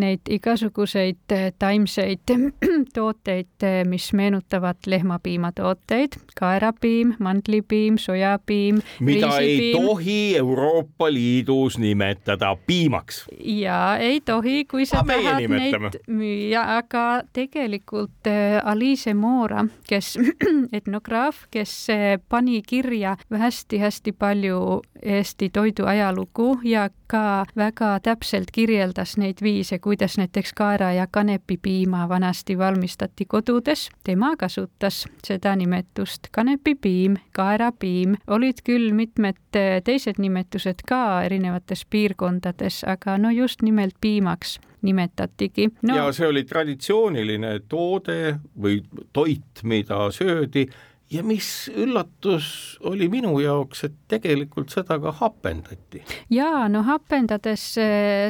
neid 0.00 0.30
igasuguseid 0.38 1.34
taimseid 1.58 2.32
tooteid, 2.96 3.66
mis 3.88 4.08
meenutavad 4.16 4.80
lehmapiimatooteid, 4.86 6.16
kaerapiim, 6.38 7.14
mandlipiim, 7.18 7.98
sojapiim. 8.00 8.80
mida 9.00 9.34
ei 9.38 9.72
tohi 9.76 10.36
Euroopa 10.36 11.12
Liidus 11.12 11.78
nimetada 11.78 12.56
piimaks. 12.66 13.26
ja 13.44 13.96
ei 14.00 14.20
tohi, 14.20 14.64
kui 14.64 14.86
sa 14.86 15.04
aga 15.04 15.20
tahad 15.20 15.48
neid 15.58 16.00
müüa, 16.08 16.64
aga 16.78 17.06
tegelikult 17.32 18.32
äh, 18.32 18.62
Aliise 18.64 19.14
Moora 19.14 19.57
Laura, 19.58 19.68
kes, 19.88 20.16
etnograaf, 20.78 21.46
kes 21.50 21.72
eh, 21.90 22.18
pani 22.28 22.62
kirja 22.62 23.16
hästi-hästi 23.30 24.12
palju 24.12 24.82
Eesti 25.02 25.50
toidu 25.50 25.86
ajalugu 25.86 26.58
ja 26.64 26.88
ka 27.08 27.46
väga 27.56 27.98
täpselt 28.02 28.50
kirjeldas 28.52 29.16
neid 29.16 29.42
viise, 29.42 29.78
kuidas 29.78 30.18
näiteks 30.18 30.52
kaera- 30.56 30.92
ja 30.92 31.06
kanepipiima 31.10 32.08
vanasti 32.08 32.58
valmistati 32.58 33.24
kodudes. 33.24 33.88
tema 34.04 34.36
kasutas 34.36 35.06
seda 35.24 35.56
nimetust 35.56 36.28
kanepipiim, 36.30 37.16
kaerapiim, 37.32 38.16
olid 38.26 38.62
küll 38.64 38.92
mitmed 38.92 39.40
eh, 39.54 39.82
teised 39.84 40.18
nimetused 40.18 40.84
ka 40.88 41.22
erinevates 41.22 41.86
piirkondades, 41.90 42.84
aga 42.84 43.18
no 43.18 43.30
just 43.30 43.62
nimelt 43.62 43.94
piimaks 44.00 44.58
nimetatigi. 44.82 45.68
No.. 45.82 45.96
ja 45.96 46.12
see 46.12 46.28
oli 46.28 46.44
traditsiooniline 46.44 47.60
toode 47.68 48.38
või 48.60 48.82
toit, 49.12 49.64
mida 49.64 50.10
söödi 50.14 50.68
ja 51.10 51.22
mis 51.22 51.70
üllatus 51.74 52.78
oli 52.84 53.08
minu 53.08 53.38
jaoks, 53.40 53.84
et 53.84 53.94
tegelikult 54.08 54.70
seda 54.74 54.98
ka 55.00 55.12
hapendati. 55.20 56.04
ja 56.30 56.68
no 56.68 56.82
hapendades 56.82 57.70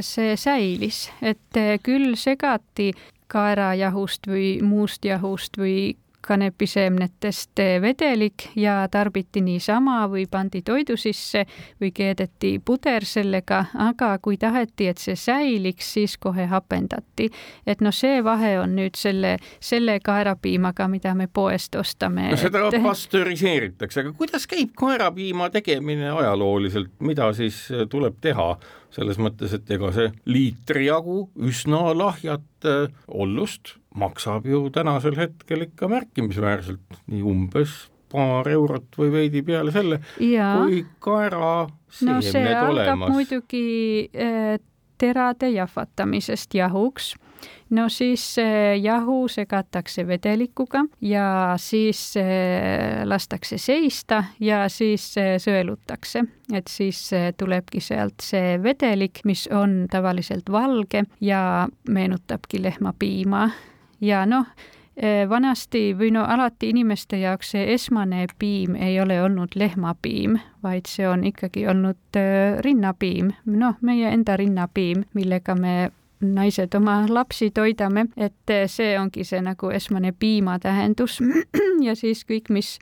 see 0.06 0.36
säilis, 0.36 1.08
et 1.22 1.62
küll 1.82 2.14
segati 2.16 2.92
kaerajahust 3.28 4.28
või 4.28 4.58
muust 4.64 5.04
jahust 5.04 5.58
või 5.60 5.96
kanepiseemnetest 6.20 7.60
vedelik 7.80 8.48
ja 8.56 8.88
tarbiti 8.90 9.40
niisama 9.40 10.00
või 10.10 10.26
pandi 10.30 10.62
toidu 10.62 10.96
sisse 10.96 11.44
või 11.80 11.92
keedeti 11.94 12.58
puder 12.64 13.04
sellega, 13.04 13.64
aga 13.74 14.10
kui 14.22 14.36
taheti, 14.36 14.88
et 14.90 14.98
see 14.98 15.16
säiliks, 15.16 15.92
siis 15.94 16.16
kohe 16.18 16.46
hapendati. 16.50 17.30
et 17.66 17.80
noh, 17.80 17.94
see 17.94 18.24
vahe 18.24 18.58
on 18.60 18.74
nüüd 18.76 18.98
selle, 18.98 19.36
selle 19.60 19.98
kaerapiimaga, 20.04 20.88
mida 20.88 21.14
me 21.14 21.28
poest 21.32 21.74
ostame. 21.74 22.30
no 22.30 22.36
seda 22.36 22.66
et... 22.68 22.82
pastöriseeritakse, 22.82 24.00
aga 24.00 24.12
kuidas 24.12 24.46
käib 24.46 24.74
kaerapiima 24.78 25.50
tegemine 25.50 26.10
ajalooliselt, 26.10 26.92
mida 27.00 27.32
siis 27.32 27.66
tuleb 27.90 28.20
teha? 28.20 28.56
selles 28.88 29.18
mõttes, 29.20 29.52
et 29.52 29.68
ega 29.70 29.90
see 29.92 30.08
liitri 30.32 30.86
jagu 30.86 31.26
üsna 31.44 31.90
lahjat 31.92 32.68
ollust 33.06 33.74
maksab 33.98 34.46
ju 34.46 34.66
tänasel 34.74 35.16
hetkel 35.18 35.66
ikka 35.68 35.90
märkimisväärselt, 35.90 37.00
nii 37.06 37.22
umbes 37.26 37.86
paar 38.12 38.48
eurot 38.48 38.96
või 38.98 39.12
veidi 39.12 39.42
peale 39.44 39.72
selle, 39.74 40.00
kui 40.16 40.82
kaeraseemned 41.04 42.08
no 42.08 42.20
see 42.24 42.44
olemas. 42.48 42.68
algab 42.70 43.04
muidugi 43.12 43.64
äh, 44.16 44.58
terade 44.98 45.50
jahvatamisest 45.50 46.54
jahuks. 46.54 47.14
No 47.70 47.84
siis 47.88 48.36
jahu 48.82 49.28
segatakse 49.30 50.06
vedelikuga 50.06 50.80
ja 51.00 51.54
siis 51.60 52.00
lastakse 53.04 53.60
seista 53.62 54.24
ja 54.40 54.64
siis 54.72 55.04
sõelutakse, 55.44 56.24
et 56.50 56.66
siis 56.72 57.04
tulebki 57.38 57.80
sealt 57.84 58.24
see 58.26 58.56
vedelik, 58.62 59.22
mis 59.28 59.46
on 59.54 59.84
tavaliselt 59.90 60.50
valge 60.50 61.04
ja 61.20 61.68
meenutabki 61.86 62.62
lehmapiima 62.62 63.50
ja 64.00 64.26
noh, 64.26 64.46
vanasti 65.28 65.92
või 65.94 66.10
no 66.10 66.24
alati 66.26 66.72
inimeste 66.72 67.20
jaoks 67.20 67.52
see 67.54 67.68
esmane 67.74 68.26
piim 68.38 68.74
ei 68.74 69.00
ole 69.00 69.20
olnud 69.22 69.54
lehmapiim, 69.54 70.38
vaid 70.62 70.90
see 70.90 71.06
on 71.08 71.22
ikkagi 71.24 71.68
olnud 71.70 72.18
rinnapiim, 72.66 73.30
noh, 73.46 73.76
meie 73.80 74.10
enda 74.10 74.36
rinnapiim, 74.36 75.04
millega 75.14 75.54
me 75.54 75.90
naised 76.20 76.74
oma 76.74 77.04
lapsi 77.08 77.50
toidame, 77.54 78.08
et 78.16 78.54
see 78.66 78.96
ongi 78.98 79.24
see 79.24 79.40
nagu 79.42 79.70
esmane 79.70 80.12
piima 80.18 80.58
tähendus 80.58 81.20
ja 81.86 81.94
siis 81.94 82.24
kõik, 82.26 82.50
mis 82.50 82.78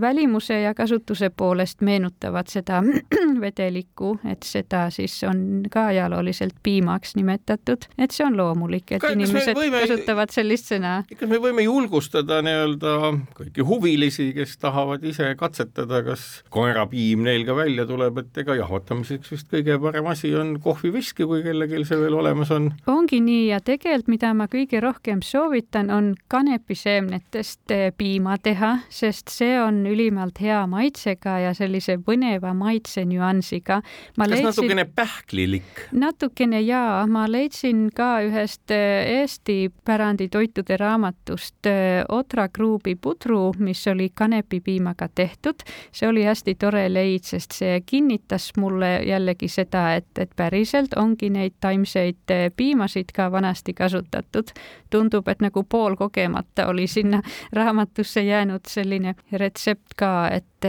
välimuse 0.00 0.60
ja 0.60 0.74
kasutuse 0.74 1.30
poolest 1.30 1.80
meenutavad 1.80 2.46
seda 2.48 2.82
vedelikku, 3.44 4.18
et 4.30 4.46
seda 4.46 4.86
siis 4.94 5.16
on 5.26 5.64
ka 5.70 5.86
ajalooliselt 5.90 6.54
piimaks 6.62 7.16
nimetatud, 7.16 7.88
et 7.98 8.14
see 8.14 8.26
on 8.26 8.36
loomulik, 8.38 8.92
et 8.92 9.02
kas 9.02 9.16
inimesed 9.16 9.58
võime, 9.58 9.80
kasutavad 9.82 10.30
sellist 10.34 10.70
sõna. 10.70 10.94
kas 11.10 11.30
me 11.30 11.40
võime 11.42 11.64
julgustada 11.66 12.38
nii-öelda 12.46 12.94
kõiki 13.34 13.66
huvilisi, 13.66 14.28
kes 14.36 14.56
tahavad 14.62 15.04
ise 15.04 15.32
katsetada, 15.40 16.04
kas 16.06 16.44
koerapiim 16.54 17.24
neil 17.26 17.46
ka 17.48 17.58
välja 17.58 17.86
tuleb, 17.90 18.22
et 18.22 18.42
ega 18.44 18.58
jahvatamiseks 18.60 19.34
vist 19.34 19.50
kõige 19.50 19.80
parem 19.82 20.06
asi 20.12 20.30
on 20.38 20.54
kohviviski, 20.62 21.26
kui 21.26 21.42
kellelgi 21.42 21.82
see 21.88 21.98
veel 21.98 22.14
olemas 22.20 22.54
on? 22.54 22.70
ongi 22.86 23.18
nii 23.24 23.48
ja 23.50 23.58
tegelikult, 23.58 24.12
mida 24.14 24.30
ma 24.38 24.46
kõige 24.50 24.78
rohkem 24.84 25.22
soovitan, 25.24 25.90
on 25.90 26.14
kanepiseemnetest 26.30 27.74
piima 27.98 28.38
teha, 28.38 28.76
sest 28.88 29.34
see 29.34 29.58
on 29.64 29.86
ülimalt 29.86 30.40
hea 30.40 30.60
maitsega 30.70 31.38
ja 31.38 31.54
sellise 31.54 31.96
põneva 32.04 32.54
maitsenüansiga. 32.54 33.80
kas 34.16 34.28
leidsin, 34.28 34.46
natukene 34.46 34.84
pähklilik? 34.84 35.84
natukene 35.92 36.60
jaa, 36.60 37.06
ma 37.06 37.24
leidsin 37.30 37.88
ka 37.94 38.20
ühest 38.26 38.70
äh, 38.70 39.04
Eesti 39.20 39.72
päranditoitude 39.84 40.76
raamatust 40.76 41.66
äh, 41.66 42.04
Otra 42.08 42.48
Gruubi 42.48 42.94
pudru, 42.94 43.54
mis 43.58 43.86
oli 43.88 44.10
kanepipiimaga 44.14 45.08
tehtud. 45.14 45.64
see 45.92 46.08
oli 46.08 46.24
hästi 46.24 46.54
tore 46.54 46.86
leid, 46.92 47.24
sest 47.24 47.52
see 47.52 47.80
kinnitas 47.86 48.52
mulle 48.56 49.00
jällegi 49.06 49.48
seda, 49.48 49.94
et, 49.94 50.10
et 50.18 50.30
päriselt 50.36 50.94
ongi 50.96 51.30
neid 51.30 51.56
taimseid 51.60 52.30
äh, 52.30 52.50
piimasid 52.56 53.12
ka 53.14 53.30
vanasti 53.32 53.74
kasutatud. 53.74 54.52
tundub, 54.90 55.28
et 55.28 55.40
nagu 55.42 55.64
poolkogemata 55.68 56.66
oli 56.70 56.86
sinna 56.86 57.22
raamatusse 57.58 58.22
jäänud 58.22 58.60
selline 58.68 59.14
retsept 59.54 59.94
ka, 59.94 60.28
et 60.34 60.66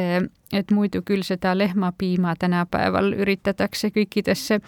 et 0.53 0.71
muidu 0.71 1.01
küll 1.05 1.23
seda 1.25 1.55
lehmapiima 1.57 2.35
tänapäeval 2.39 3.13
üritatakse 3.13 3.89
kõikidesse 3.95 4.59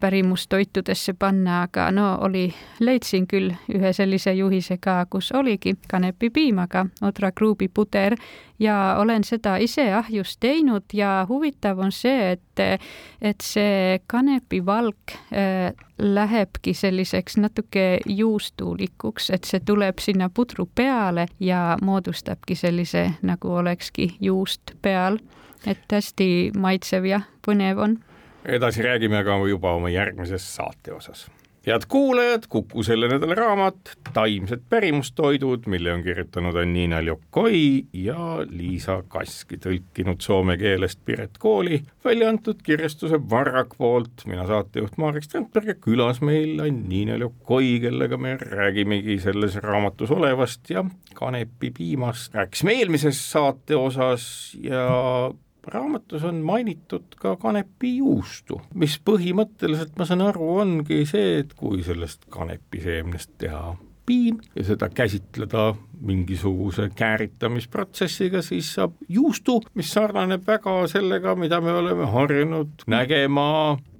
pärimustoitudesse 0.00 1.12
panna, 1.18 1.62
aga 1.66 1.90
no 1.92 2.06
oli, 2.24 2.48
leidsin 2.80 3.26
küll 3.26 3.52
ühe 3.74 3.92
sellise 3.92 4.32
juhise 4.34 4.78
ka, 4.80 5.04
kus 5.10 5.32
oligi 5.32 5.76
kanepipiimaga 5.88 6.86
Odra 7.02 7.32
Gruubi 7.32 7.68
puder 7.68 8.16
ja 8.58 8.96
olen 8.98 9.24
seda 9.24 9.56
ise 9.56 9.92
ahjus 9.94 10.36
teinud 10.40 10.84
ja 10.92 11.26
huvitav 11.28 11.78
on 11.78 11.92
see, 11.92 12.32
et, 12.36 12.82
et 13.20 13.44
see 13.44 14.00
kanepivalk 14.06 15.16
äh, 15.32 15.72
lähebki 15.98 16.74
selliseks 16.74 17.36
natuke 17.36 17.98
juustulikuks, 18.06 19.30
et 19.30 19.44
see 19.44 19.60
tuleb 19.64 20.00
sinna 20.00 20.28
pudru 20.28 20.68
peale 20.74 21.26
ja 21.40 21.76
moodustabki 21.82 22.54
sellise, 22.54 23.10
nagu 23.22 23.52
olekski 23.60 24.16
juust 24.20 24.76
peal. 24.82 25.18
Et 25.66 25.92
hästi 25.92 26.52
maitsev 26.56 27.08
ja 27.08 27.22
põnev 27.46 27.78
on. 27.78 27.98
edasi 28.44 28.82
räägime 28.82 29.22
aga 29.22 29.40
juba 29.48 29.74
oma 29.78 29.90
järgmises 29.90 30.54
saate 30.56 30.92
osas 30.92 31.26
head 31.66 31.82
kuulajad, 31.88 32.46
Kuku 32.48 32.82
selle 32.82 33.08
nädala 33.08 33.34
raamat 33.34 33.90
Taimsed 34.14 34.62
pärimustoidud, 34.70 35.66
mille 35.66 35.92
on 35.92 36.02
kirjutanud 36.02 36.54
Annina 36.56 37.00
Ljokoi 37.02 37.86
ja 37.92 38.38
Liisa 38.50 39.00
Kaski, 39.08 39.58
tõlkinud 39.62 40.22
soome 40.22 40.56
keelest 40.60 41.00
Piret 41.04 41.38
Kooli, 41.42 41.80
välja 42.04 42.28
antud 42.30 42.62
kirjastuse 42.62 43.18
Varrak 43.30 43.74
poolt, 43.78 44.26
mina 44.30 44.46
saatejuht 44.46 44.98
Marek 45.02 45.26
Strandberg 45.26 45.72
ja 45.72 45.74
külas 45.74 46.22
meil 46.22 46.60
Annina 46.62 47.18
Ljokoi, 47.18 47.80
kellega 47.82 48.16
me 48.16 48.36
räägimegi 48.40 49.18
selles 49.22 49.58
raamatus 49.62 50.10
olevast 50.14 50.70
ja 50.70 50.84
kanepipiimast. 51.14 52.34
rääkisime 52.34 52.78
eelmises 52.78 53.24
saate 53.32 53.76
osas 53.76 54.56
ja 54.62 54.86
raamatus 55.66 56.24
on 56.24 56.42
mainitud 56.46 57.16
ka 57.20 57.36
kanepijuustu, 57.40 58.60
mis 58.74 58.98
põhimõtteliselt, 59.04 59.96
ma 59.98 60.06
saan 60.08 60.24
aru, 60.26 60.52
ongi 60.62 61.02
see, 61.08 61.40
et 61.42 61.56
kui 61.58 61.82
sellest 61.86 62.28
kanepiseemnest 62.32 63.36
teha 63.42 63.74
piim 64.06 64.38
ja 64.54 64.64
seda 64.64 64.88
käsitleda 64.94 65.72
mingisuguse 66.06 66.90
kääritamisprotsessiga, 66.94 68.42
siis 68.44 68.70
saab 68.76 68.94
juustu, 69.08 69.58
mis 69.74 69.90
sarnaneb 69.92 70.46
väga 70.46 70.78
sellega, 70.92 71.34
mida 71.38 71.60
me 71.60 71.74
oleme 71.74 72.06
harjunud 72.12 72.86
nägema 72.86 73.48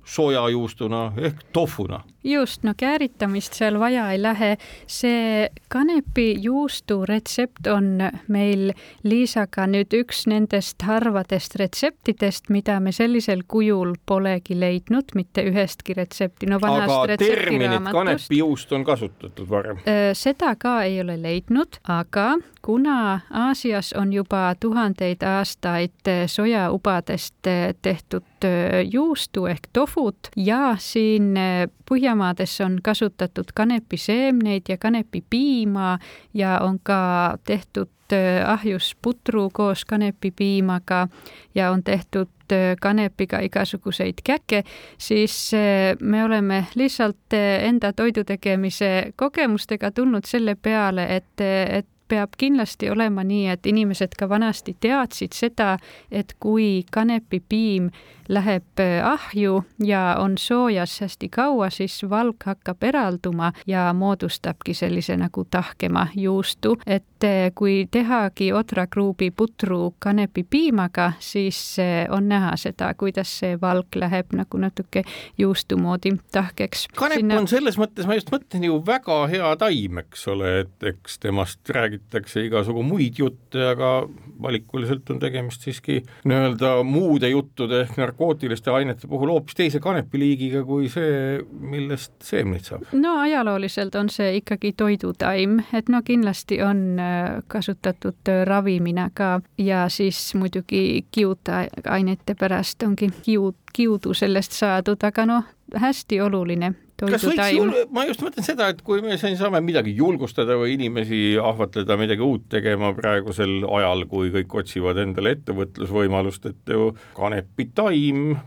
sojajuustuna 0.06 1.12
ehk 1.16 1.42
tofuna. 1.52 2.00
just, 2.24 2.62
no 2.62 2.72
kääritamist 2.76 3.54
seal 3.54 3.78
vaja 3.78 4.10
ei 4.12 4.22
lähe. 4.22 4.56
see 4.86 5.48
kanepijuustu 5.68 7.06
retsept 7.06 7.66
on 7.66 7.98
meil 8.28 8.72
Liisaga 9.02 9.66
nüüd 9.66 9.94
üks 9.94 10.26
nendest 10.26 10.82
harvadest 10.82 11.56
retseptidest, 11.56 12.50
mida 12.50 12.80
me 12.80 12.92
sellisel 12.92 13.42
kujul 13.48 13.94
polegi 14.06 14.58
leidnud, 14.60 15.14
mitte 15.14 15.42
ühestki 15.46 15.94
retsepti, 15.94 16.46
no 16.46 16.60
vanast 16.62 16.94
aga 16.94 17.16
terminit 17.16 17.90
kanepijuust 17.92 18.72
on 18.72 18.84
kasutatud 18.84 19.50
varem? 19.50 19.82
seda 20.14 20.54
ka 20.58 20.82
ei 20.82 21.00
ole 21.00 21.18
leidnud, 21.22 21.80
aga 21.88 22.36
kuna 22.62 23.20
Aasias 23.30 23.92
on 23.92 24.12
juba 24.12 24.54
tuhandeid 24.60 25.22
aastaid 25.22 26.14
sojaubadest 26.26 27.54
tehtud 27.82 28.35
juustu 28.92 29.46
ehk 29.46 29.68
tofut 29.72 30.30
ja 30.36 30.76
siin 30.78 31.34
Põhjamaades 31.86 32.58
on 32.64 32.80
kasutatud 32.82 33.52
kanepiseemneid 33.54 34.68
ja 34.68 34.76
kanepipiima 34.78 35.98
ja 36.34 36.58
on 36.64 36.80
ka 36.82 37.38
tehtud 37.44 37.88
ahjus 38.46 38.96
putru 39.02 39.50
koos 39.52 39.84
kanepipiimaga 39.84 41.08
ja 41.54 41.70
on 41.70 41.82
tehtud 41.84 42.28
kanepiga 42.80 43.38
igasuguseid 43.42 44.22
käkke, 44.24 44.62
siis 44.98 45.50
me 46.00 46.24
oleme 46.24 46.66
lihtsalt 46.74 47.34
enda 47.60 47.92
toidu 47.92 48.24
tegemise 48.24 49.12
kogemustega 49.16 49.90
tulnud 49.90 50.24
selle 50.26 50.54
peale, 50.54 51.06
et, 51.16 51.40
et 51.68 51.88
peab 52.08 52.36
kindlasti 52.38 52.90
olema 52.90 53.24
nii, 53.24 53.48
et 53.48 53.66
inimesed 53.66 54.16
ka 54.18 54.28
vanasti 54.28 54.76
teadsid 54.80 55.34
seda, 55.36 55.76
et 56.10 56.36
kui 56.40 56.84
kanepipiim 56.92 57.90
läheb 58.28 58.80
äh, 58.80 59.06
ahju 59.06 59.64
ja 59.84 60.16
on 60.18 60.38
soojas 60.38 61.00
hästi 61.00 61.28
kaua, 61.28 61.70
siis 61.70 62.00
valk 62.10 62.42
hakkab 62.44 62.82
eralduma 62.82 63.52
ja 63.66 63.92
moodustabki 63.94 64.74
sellise 64.74 65.16
nagu 65.16 65.44
tahkema 65.50 66.08
juustu, 66.14 66.76
et 66.86 67.24
äh, 67.24 67.52
kui 67.54 67.88
tehagi 67.90 68.52
odragruubi 68.52 69.30
putru 69.30 69.94
kanepipiimaga, 69.98 71.12
siis 71.18 71.78
äh, 71.78 72.06
on 72.10 72.28
näha 72.28 72.56
seda, 72.56 72.94
kuidas 72.94 73.38
see 73.38 73.60
valk 73.60 73.94
läheb 73.94 74.34
nagu 74.34 74.58
natuke 74.58 75.04
juustu 75.38 75.78
moodi 75.78 76.16
tahkeks. 76.32 76.88
kanep 76.96 77.22
Sinna... 77.22 77.38
on 77.38 77.48
selles 77.48 77.78
mõttes, 77.78 78.06
ma 78.06 78.18
just 78.18 78.32
mõtlen 78.34 78.66
ju 78.66 78.82
väga 78.86 79.22
hea 79.30 79.54
taim, 79.56 80.02
eks 80.02 80.28
ole, 80.34 80.52
et 80.64 80.90
eks 80.94 81.18
temast 81.22 81.62
räägitakse 81.70 81.95
igasugu 82.46 82.82
muid 82.86 83.18
jutte, 83.18 83.62
aga 83.72 84.08
valikuliselt 84.42 85.10
on 85.10 85.18
tegemist 85.18 85.62
siiski 85.64 86.02
nii-öelda 86.24 86.82
muude 86.84 87.28
juttude 87.28 87.80
ehk 87.84 87.96
narkootiliste 87.96 88.70
ainete 88.70 89.08
puhul 89.08 89.32
hoopis 89.32 89.56
teise 89.56 89.80
kanepiliigiga 89.80 90.64
kui 90.64 90.90
see, 90.92 91.40
millest 91.60 92.12
seemneid 92.24 92.68
saab? 92.68 92.86
no 92.92 93.16
ajalooliselt 93.20 93.94
on 93.94 94.10
see 94.12 94.36
ikkagi 94.40 94.72
toidutaim, 94.76 95.60
et 95.74 95.88
no 95.92 96.02
kindlasti 96.04 96.60
on 96.62 97.00
äh, 97.00 97.42
kasutatud 97.48 98.32
äh, 98.32 98.44
ravimina 98.46 99.10
ka 99.14 99.40
ja 99.58 99.86
siis 99.88 100.34
muidugi 100.34 101.06
kiudainete 101.10 102.34
pärast 102.38 102.82
ongi 102.82 103.10
kiud, 103.22 103.56
kiudu 103.72 104.14
sellest 104.14 104.52
saadud, 104.56 105.00
aga 105.04 105.26
noh, 105.26 105.54
hästi 105.74 106.20
oluline 106.20 106.74
toidutaim. 107.00 107.72
ma 107.94 108.04
just 108.08 108.22
mõtlen 108.24 108.46
seda, 108.46 108.68
et 108.72 108.82
kui 108.86 109.02
me 109.04 109.16
siin 109.20 109.36
saame 109.38 109.60
midagi 109.64 109.94
julgustada 109.96 110.56
või 110.60 110.76
inimesi 110.76 111.20
ahvatleda 111.40 111.98
midagi 112.00 112.24
uut 112.24 112.46
tegema 112.52 112.92
praegusel 112.96 113.66
ajal, 113.78 114.06
kui 114.10 114.32
kõik 114.34 114.58
otsivad 114.62 115.00
endale 115.02 115.36
ettevõtlusvõimalust, 115.36 116.48
et 116.52 116.72
ju 116.72 116.92
kanepitaim, 117.16 118.38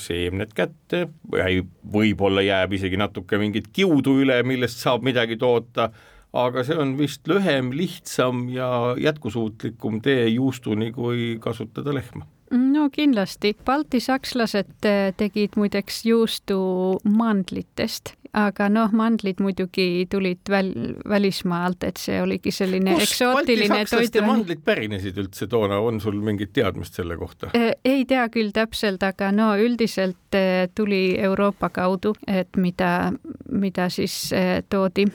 seemned 0.00 0.54
kätte, 0.56 1.06
võib-olla 1.30 2.44
jääb 2.46 2.78
isegi 2.78 3.00
natuke 3.00 3.40
mingit 3.40 3.70
kiudu 3.74 4.20
üle, 4.24 4.40
millest 4.48 4.82
saab 4.82 5.04
midagi 5.06 5.38
toota 5.40 5.90
aga 6.36 6.62
see 6.66 6.78
on 6.78 6.94
vist 6.98 7.26
lühem, 7.26 7.72
lihtsam 7.74 8.44
ja 8.54 8.94
jätkusuutlikum 9.02 9.98
tee 10.04 10.28
juustuni, 10.30 10.92
kui 10.94 11.38
kasutada 11.42 11.94
lehma 11.96 12.28
no 12.50 12.88
kindlasti, 12.92 13.54
baltisakslased 13.64 14.86
äh, 14.86 15.12
tegid 15.16 15.56
muideks 15.56 16.02
juustu 16.06 16.58
mandlitest, 17.04 18.14
aga 18.36 18.68
noh, 18.70 18.92
mandlid 18.94 19.40
muidugi 19.42 20.06
tulid 20.10 20.50
väl-, 20.50 20.94
välismaalt, 21.08 21.84
et 21.86 22.00
see 22.00 22.20
oligi 22.22 22.52
selline 22.54 22.94
Kust 22.94 23.06
eksootiline 23.06 23.84
toidu. 23.90 24.24
mandlid 24.26 24.62
pärinesid 24.66 25.18
üldse 25.22 25.48
toona, 25.50 25.78
on 25.78 26.00
sul 26.02 26.18
mingit 26.24 26.52
teadmist 26.56 26.98
selle 26.98 27.16
kohta? 27.20 27.52
Äh, 27.54 27.72
ei 27.84 28.04
tea 28.10 28.26
küll 28.34 28.52
täpselt, 28.54 29.02
aga 29.06 29.30
no 29.34 29.52
üldiselt 29.58 30.38
äh, 30.38 30.66
tuli 30.74 31.16
Euroopa 31.18 31.70
kaudu, 31.74 32.14
et 32.26 32.56
mida, 32.56 33.12
mida 33.50 33.88
siis 33.90 34.30
toodi 34.68 35.06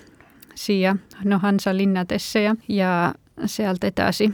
siia 0.56 0.96
noh, 1.24 1.42
Hansa 1.44 1.76
linnadesse 1.76 2.48
ja, 2.48 2.56
ja 2.72 2.92
sealt 3.46 3.84
edasi 3.84 4.32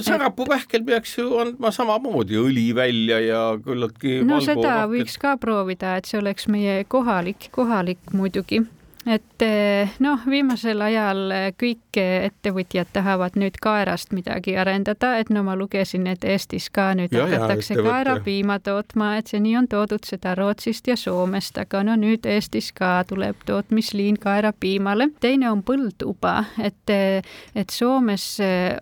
särapupähkel 0.00 0.84
peaks 0.84 1.18
ju 1.18 1.28
andma 1.42 1.70
samamoodi 1.74 2.38
õli 2.40 2.68
välja 2.74 3.20
ja 3.22 3.42
küllaltki 3.64 4.20
no 4.26 4.40
seda 4.44 4.84
võiks 4.90 5.18
ka 5.20 5.36
proovida, 5.40 5.96
et 5.98 6.10
see 6.10 6.18
oleks 6.20 6.48
meie 6.50 6.84
kohalik, 6.88 7.50
kohalik 7.54 8.12
muidugi 8.12 8.64
et 9.06 9.42
eh, 9.42 9.90
noh, 10.00 10.20
viimasel 10.30 10.80
ajal 10.80 11.20
eh, 11.34 11.46
kõik 11.60 11.98
ettevõtjad 12.00 12.88
tahavad 12.94 13.36
nüüd 13.38 13.58
kaerast 13.62 14.14
midagi 14.16 14.56
arendada, 14.58 15.14
et 15.20 15.30
no 15.30 15.44
ma 15.46 15.54
lugesin, 15.58 16.06
et 16.10 16.24
Eestis 16.24 16.70
ka 16.74 16.90
nüüd 16.96 17.12
ja, 17.14 17.26
hakatakse 17.28 17.76
kaerapiima 17.78 18.58
tootma, 18.64 19.14
et 19.20 19.30
see 19.30 19.42
nii 19.44 19.56
on 19.60 19.68
toodud 19.70 20.06
seda 20.08 20.34
Rootsist 20.38 20.88
ja 20.88 20.96
Soomest, 20.98 21.58
aga 21.60 21.84
no 21.86 21.96
nüüd 22.00 22.26
Eestis 22.26 22.72
ka 22.74 23.04
tuleb 23.08 23.44
tootmisliin 23.46 24.18
kaerapiimale. 24.22 25.10
teine 25.20 25.50
on 25.52 25.62
põlduba, 25.62 26.36
et, 26.58 26.82
eh, 26.88 27.20
et 27.54 27.70
Soomes 27.70 28.24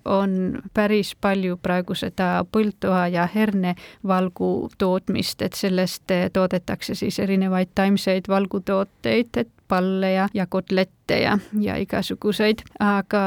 on 0.04 0.62
päris 0.74 1.14
palju 1.20 1.58
praegu 1.62 1.94
seda 1.98 2.44
põldtoa 2.52 3.08
ja 3.12 3.26
hernevalgu 3.26 4.70
tootmist, 4.78 5.42
et 5.42 5.58
sellest 5.58 6.14
toodetakse 6.32 6.94
siis 6.94 7.18
erinevaid 7.18 7.74
taimseid 7.74 8.28
valgutooteid, 8.28 9.36
et 9.36 9.50
palle 9.72 10.12
ja, 10.12 10.28
ja 10.34 10.46
kotlette 10.46 11.18
ja, 11.22 11.36
ja 11.60 11.76
igasuguseid, 11.80 12.62
aga 12.82 13.22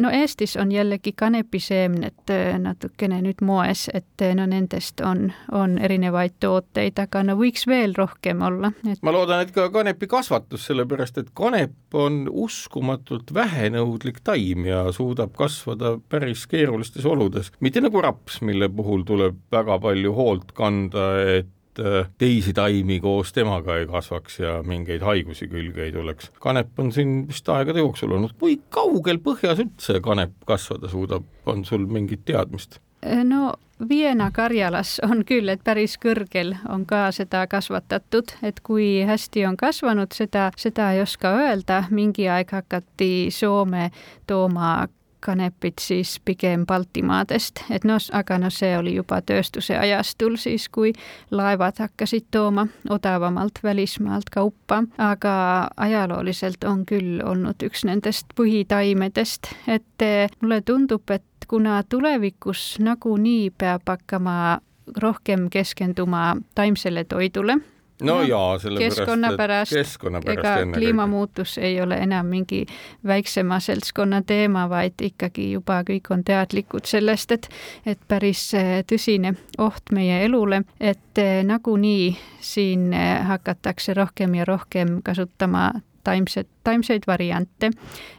no 0.00 0.10
Eestis 0.12 0.56
on 0.60 0.72
jällegi 0.72 1.12
kanepiseemned 1.16 2.32
äh, 2.32 2.56
natukene 2.60 3.20
nüüd 3.24 3.44
moes, 3.44 3.86
et 3.92 4.24
äh, 4.24 4.32
no 4.36 4.46
nendest 4.48 5.02
on, 5.04 5.28
on 5.52 5.76
erinevaid 5.78 6.38
tooteid, 6.40 6.98
aga 7.04 7.24
no 7.28 7.36
võiks 7.40 7.66
veel 7.70 7.96
rohkem 7.98 8.42
olla 8.46 8.72
et.... 8.88 9.02
ma 9.04 9.12
loodan, 9.14 9.44
et 9.44 9.52
ka 9.54 9.68
kanepikasvatus, 9.74 10.68
sellepärast 10.70 11.20
et 11.20 11.32
kanep 11.36 11.98
on 11.98 12.24
uskumatult 12.30 13.34
vähenõudlik 13.36 14.22
taim 14.24 14.64
ja 14.68 14.86
suudab 14.92 15.34
kasvada 15.36 15.96
päris 16.08 16.46
keerulistes 16.50 17.04
oludes, 17.08 17.52
mitte 17.60 17.84
nagu 17.84 18.00
raps, 18.04 18.40
mille 18.42 18.70
puhul 18.72 19.04
tuleb 19.08 19.36
väga 19.52 19.78
palju 19.84 20.16
hoolt 20.16 20.56
kanda, 20.56 21.10
et 21.38 21.52
et 21.74 21.84
äh, 21.86 22.10
teisi 22.18 22.52
taimi 22.52 23.00
koos 23.00 23.32
temaga 23.32 23.76
ei 23.78 23.86
kasvaks 23.86 24.38
ja 24.40 24.62
mingeid 24.62 25.02
haigusi 25.02 25.48
külge 25.48 25.84
ei 25.84 25.92
tuleks. 25.92 26.30
kanep 26.40 26.78
on 26.78 26.92
siin 26.92 27.28
vist 27.28 27.48
aegade 27.48 27.78
jooksul 27.78 28.12
olnud, 28.12 28.36
kui 28.38 28.60
kaugel 28.68 29.18
põhjas 29.18 29.62
üldse 29.64 30.00
kanep 30.00 30.32
kasvada 30.46 30.88
suudab, 30.88 31.24
on 31.46 31.64
sul 31.64 31.86
mingit 31.86 32.24
teadmist? 32.24 32.80
no 33.24 33.54
Vienna 33.88 34.30
Karjalas 34.30 35.00
on 35.02 35.24
küll, 35.26 35.50
et 35.50 35.64
päris 35.64 35.96
kõrgel 35.98 36.54
on 36.70 36.86
ka 36.86 37.08
seda 37.12 37.42
kasvatatud, 37.50 38.36
et 38.42 38.60
kui 38.62 39.02
hästi 39.04 39.44
on 39.48 39.56
kasvanud, 39.58 40.14
seda, 40.14 40.50
seda 40.56 40.92
ei 40.94 41.02
oska 41.02 41.34
öelda, 41.42 41.84
mingi 41.90 42.28
aeg 42.30 42.54
hakati 42.54 43.30
Soome 43.34 43.90
tooma 44.30 44.86
kanepit 45.24 45.80
siis 45.80 46.18
pigem 46.24 46.66
Baltimaadest, 46.68 47.64
et 47.72 47.84
noh, 47.88 48.00
aga 48.12 48.38
noh, 48.42 48.52
see 48.52 48.74
oli 48.78 48.94
juba 48.98 49.20
tööstuse 49.24 49.78
ajastul 49.78 50.36
siis, 50.40 50.68
kui 50.68 50.92
laevad 51.32 51.80
hakkasid 51.80 52.28
tooma 52.34 52.66
odavamalt 52.90 53.62
välismaalt 53.64 54.30
kaupa, 54.34 54.82
aga 54.98 55.34
ajalooliselt 55.76 56.64
on 56.68 56.84
küll 56.88 57.22
olnud 57.24 57.64
üks 57.64 57.86
nendest 57.88 58.36
põhitaimedest, 58.36 59.52
et 59.66 60.04
eh, 60.04 60.28
mulle 60.42 60.60
tundub, 60.62 61.08
et 61.10 61.48
kuna 61.48 61.82
tulevikus 61.88 62.76
nagunii 62.80 63.50
peab 63.58 63.88
hakkama 63.88 64.60
rohkem 65.00 65.48
keskenduma 65.52 66.34
taimsele 66.54 67.04
toidule 67.04 67.58
no, 68.04 68.14
no 68.14 68.22
jaa, 68.22 68.58
sellepärast 68.58 68.98
keskkonna 68.98 69.32
pärast, 69.36 69.74
keskkonna 69.74 70.20
pärast 70.24 70.62
ega 70.62 70.72
kliimamuutus 70.74 71.58
ei 71.58 71.80
ole 71.80 71.98
enam 72.04 72.26
mingi 72.26 72.64
väiksema 73.06 73.60
seltskonna 73.60 74.22
teema, 74.26 74.68
vaid 74.68 75.00
ikkagi 75.02 75.50
juba 75.52 75.80
kõik 75.88 76.10
on 76.14 76.24
teadlikud 76.24 76.86
sellest, 76.88 77.32
et 77.32 77.48
et 77.86 78.00
päris 78.08 78.46
eh, 78.58 78.82
tõsine 78.86 79.34
oht 79.58 79.92
meie 79.92 80.22
elule, 80.24 80.62
et 80.80 81.18
eh, 81.22 81.42
nagunii 81.46 82.14
siin 82.40 82.92
eh, 82.92 83.24
hakatakse 83.26 83.94
rohkem 83.94 84.34
ja 84.34 84.44
rohkem 84.48 85.00
kasutama 85.02 85.70
taimset, 86.04 86.48
taimseid 86.64 87.06
variante. 87.06 87.70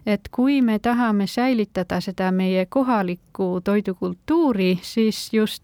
et 0.06 0.30
kui 0.32 0.62
me 0.62 0.80
tahame 0.80 1.28
säilitada 1.28 2.02
seda 2.02 2.32
meie 2.32 2.66
kohalikku 2.66 3.62
toidukultuuri, 3.64 4.80
siis 4.82 5.30
just 5.34 5.64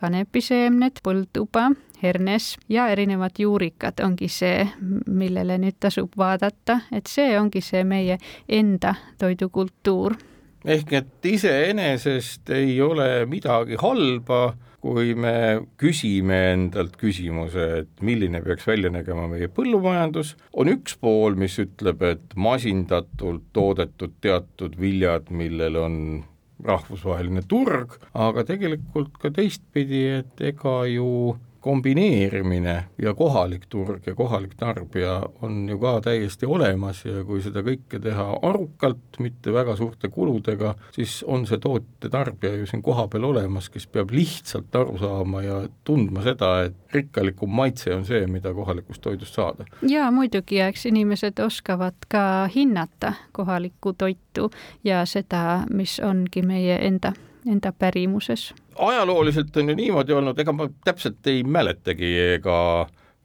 kanepiseemned, 0.00 1.00
põlduba, 1.04 1.70
hernes 2.02 2.56
ja 2.68 2.88
erinevad 2.92 3.38
juurikad 3.38 4.00
ongi 4.04 4.28
see, 4.28 4.66
millele 5.06 5.58
nüüd 5.62 5.78
tasub 5.80 6.16
vaadata, 6.18 6.80
et 6.92 7.08
see 7.10 7.36
ongi 7.38 7.62
see 7.64 7.84
meie 7.84 8.18
enda 8.48 8.94
toidukultuur. 9.18 10.16
ehk 10.64 10.92
et 10.92 11.26
iseenesest 11.30 12.50
ei 12.50 12.80
ole 12.82 13.26
midagi 13.26 13.76
halba, 13.78 14.56
kui 14.86 15.14
me 15.18 15.66
küsime 15.80 16.38
endalt 16.52 16.96
küsimuse, 17.00 17.66
et 17.82 18.02
milline 18.06 18.42
peaks 18.44 18.66
välja 18.68 18.90
nägema 18.92 19.26
meie 19.30 19.48
põllumajandus, 19.48 20.34
on 20.52 20.70
üks 20.70 20.96
pool, 21.00 21.34
mis 21.38 21.58
ütleb, 21.62 22.02
et 22.06 22.36
masindatult 22.36 23.48
toodetud 23.56 24.14
teatud 24.22 24.76
viljad, 24.80 25.30
millel 25.30 25.80
on 25.80 25.98
rahvusvaheline 26.66 27.42
turg, 27.48 27.98
aga 28.14 28.44
tegelikult 28.48 29.18
ka 29.20 29.30
teistpidi, 29.34 30.06
et 30.20 30.46
ega 30.52 30.78
ju 30.88 31.08
kombineerimine 31.66 32.76
ja 33.02 33.14
kohalik 33.14 33.66
turg 33.68 34.06
ja 34.06 34.14
kohalik 34.14 34.54
tarbija 34.56 35.16
on 35.42 35.68
ju 35.68 35.78
ka 35.82 35.96
täiesti 36.04 36.46
olemas 36.46 37.02
ja 37.04 37.24
kui 37.26 37.42
seda 37.42 37.64
kõike 37.66 37.98
teha 38.02 38.26
arukalt, 38.46 39.18
mitte 39.18 39.52
väga 39.52 39.74
suurte 39.76 40.08
kuludega, 40.14 40.74
siis 40.94 41.18
on 41.26 41.46
see 41.50 41.58
tootja-tarbija 41.62 42.60
ju 42.60 42.70
siin 42.70 42.84
kohapeal 42.86 43.26
olemas, 43.32 43.68
kes 43.72 43.88
peab 43.90 44.14
lihtsalt 44.14 44.78
aru 44.78 44.98
saama 45.02 45.42
ja 45.42 45.60
tundma 45.84 46.22
seda, 46.26 46.52
et 46.68 46.96
rikkalikum 46.96 47.50
maitse 47.50 47.94
on 47.94 48.06
see, 48.06 48.22
mida 48.30 48.54
kohalikust 48.54 49.02
toidust 49.02 49.34
saada. 49.34 49.66
jaa, 49.82 50.10
muidugi, 50.14 50.60
ja 50.60 50.70
eks 50.70 50.86
inimesed 50.86 51.42
oskavad 51.42 52.06
ka 52.08 52.48
hinnata 52.54 53.12
kohalikku 53.32 53.92
toitu 53.92 54.50
ja 54.84 55.04
seda, 55.06 55.64
mis 55.70 55.98
ongi 56.00 56.42
meie 56.46 56.78
enda 56.86 57.12
enda 57.46 57.72
pärimuses. 57.72 58.54
Ajalooliselt 58.78 59.56
on 59.56 59.68
ju 59.68 59.74
niimoodi 59.76 60.12
olnud, 60.12 60.38
ega 60.38 60.52
ma 60.52 60.68
täpselt 60.84 61.26
ei 61.26 61.42
mäletagi, 61.44 62.12
ega 62.36 62.56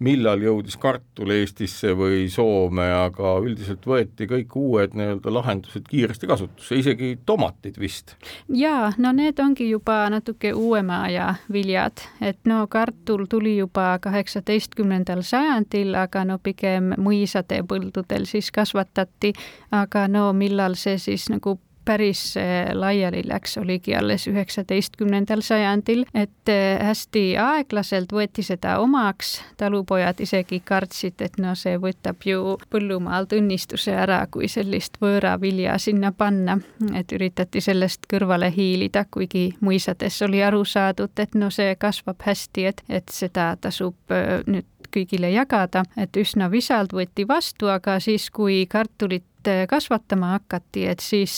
millal 0.01 0.41
jõudis 0.41 0.77
kartul 0.81 1.31
Eestisse 1.35 1.93
või 1.97 2.25
Soome, 2.33 2.87
aga 3.03 3.35
üldiselt 3.43 3.85
võeti 3.87 4.25
kõik 4.29 4.55
uued 4.57 4.95
nii-öelda 4.97 5.33
lahendused 5.33 5.85
kiiresti 5.89 6.29
kasutusse, 6.29 6.79
isegi 6.81 7.13
tomatid 7.25 7.77
vist. 7.81 8.15
jaa, 8.49 8.91
no 8.97 9.13
need 9.15 9.39
ongi 9.39 9.69
juba 9.69 10.03
natuke 10.09 10.53
uuema 10.57 11.03
aja 11.09 11.35
viljad, 11.53 12.01
et 12.21 12.39
no 12.49 12.65
kartul 12.67 13.27
tuli 13.29 13.57
juba 13.59 13.93
kaheksateistkümnendal 14.01 15.21
sajandil, 15.27 15.93
aga 15.95 16.25
no 16.25 16.39
pigem 16.41 16.95
mõisade 16.97 17.61
põldudel 17.67 18.25
siis 18.29 18.51
kasvatati, 18.51 19.35
aga 19.71 20.07
no 20.09 20.31
millal 20.33 20.77
see 20.79 20.97
siis 21.01 21.29
nagu 21.29 21.59
päris 21.86 22.38
eh, 22.38 22.70
laiali 22.74 23.22
läks, 23.26 23.58
oligi 23.58 23.96
alles 23.96 24.28
üheksateistkümnendal 24.28 25.41
sajandil, 25.46 26.06
et 26.13 26.50
eh, 26.52 26.80
hästi 26.82 27.24
aeglaselt 27.41 28.13
võeti 28.13 28.44
seda 28.46 28.78
omaks, 28.84 29.39
talupojad 29.58 30.22
isegi 30.22 30.62
kartsid, 30.65 31.22
et 31.22 31.39
no 31.41 31.56
see 31.56 31.78
võtab 31.82 32.26
ju 32.26 32.58
põllumaalt 32.72 33.34
õnnistuse 33.38 33.96
ära, 33.98 34.24
kui 34.32 34.50
sellist 34.52 35.00
võõravilja 35.02 35.78
sinna 35.82 36.12
panna, 36.12 36.58
et 36.96 37.12
üritati 37.12 37.62
sellest 37.62 38.08
kõrvale 38.12 38.52
hiilida, 38.54 39.06
kuigi 39.12 39.50
mõisades 39.62 40.22
oli 40.26 40.44
aru 40.44 40.63
saadud, 40.65 41.13
et 41.20 41.36
no 41.36 41.50
see 41.54 41.76
kasvab 41.80 42.22
hästi, 42.26 42.65
et, 42.72 42.86
et 42.89 43.10
seda 43.10 43.56
tasub 43.62 44.13
eh, 44.13 44.39
nüüd 44.48 44.67
kõigile 44.91 45.32
jagada, 45.32 45.86
et 45.98 46.17
üsna 46.20 46.50
visalt 46.52 46.94
võeti 46.96 47.26
vastu, 47.28 47.70
aga 47.72 47.98
siis, 48.04 48.30
kui 48.34 48.65
kartulit 48.70 49.26
kasvatama 49.69 50.36
hakati, 50.36 50.86
et 50.88 50.99
siis 50.99 51.34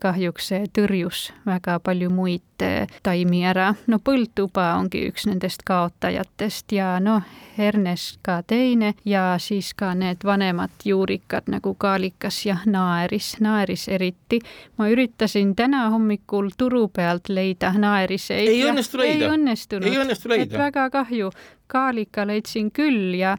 kahjuks 0.00 0.48
see 0.50 0.66
tõrjus 0.74 1.28
väga 1.46 1.78
palju 1.84 2.10
muid 2.10 2.62
eh, 2.64 2.90
taimi 3.02 3.44
ära. 3.46 3.74
no 3.86 3.98
põldtuba 3.98 4.74
ongi 4.78 5.04
üks 5.10 5.26
nendest 5.28 5.62
kaotajatest 5.66 6.72
ja 6.72 6.98
noh, 7.00 7.22
hernes 7.58 8.18
ka 8.22 8.40
teine 8.46 8.94
ja 9.04 9.36
siis 9.38 9.72
ka 9.74 9.92
need 9.94 10.24
vanemad 10.24 10.84
juurikad 10.84 11.48
nagu 11.52 11.74
kaalikas 11.74 12.44
ja 12.46 12.58
naeris, 12.66 13.36
naeris 13.40 13.88
eriti. 13.88 14.40
ma 14.78 14.88
üritasin 14.88 15.54
täna 15.56 15.88
hommikul 15.90 16.50
turu 16.58 16.88
pealt 16.88 17.28
leida 17.28 17.72
naeriseid. 17.78 18.48
ei 18.48 18.64
õnnestu 18.64 18.98
leida? 18.98 19.24
ei 19.24 19.30
õnnestunud. 19.30 19.90
ei 19.90 19.98
õnnestu 19.98 20.28
leida? 20.28 20.58
väga 20.58 20.90
kahju. 20.90 21.30
kaalika 21.66 22.26
leidsin 22.26 22.70
küll 22.70 23.14
ja 23.18 23.36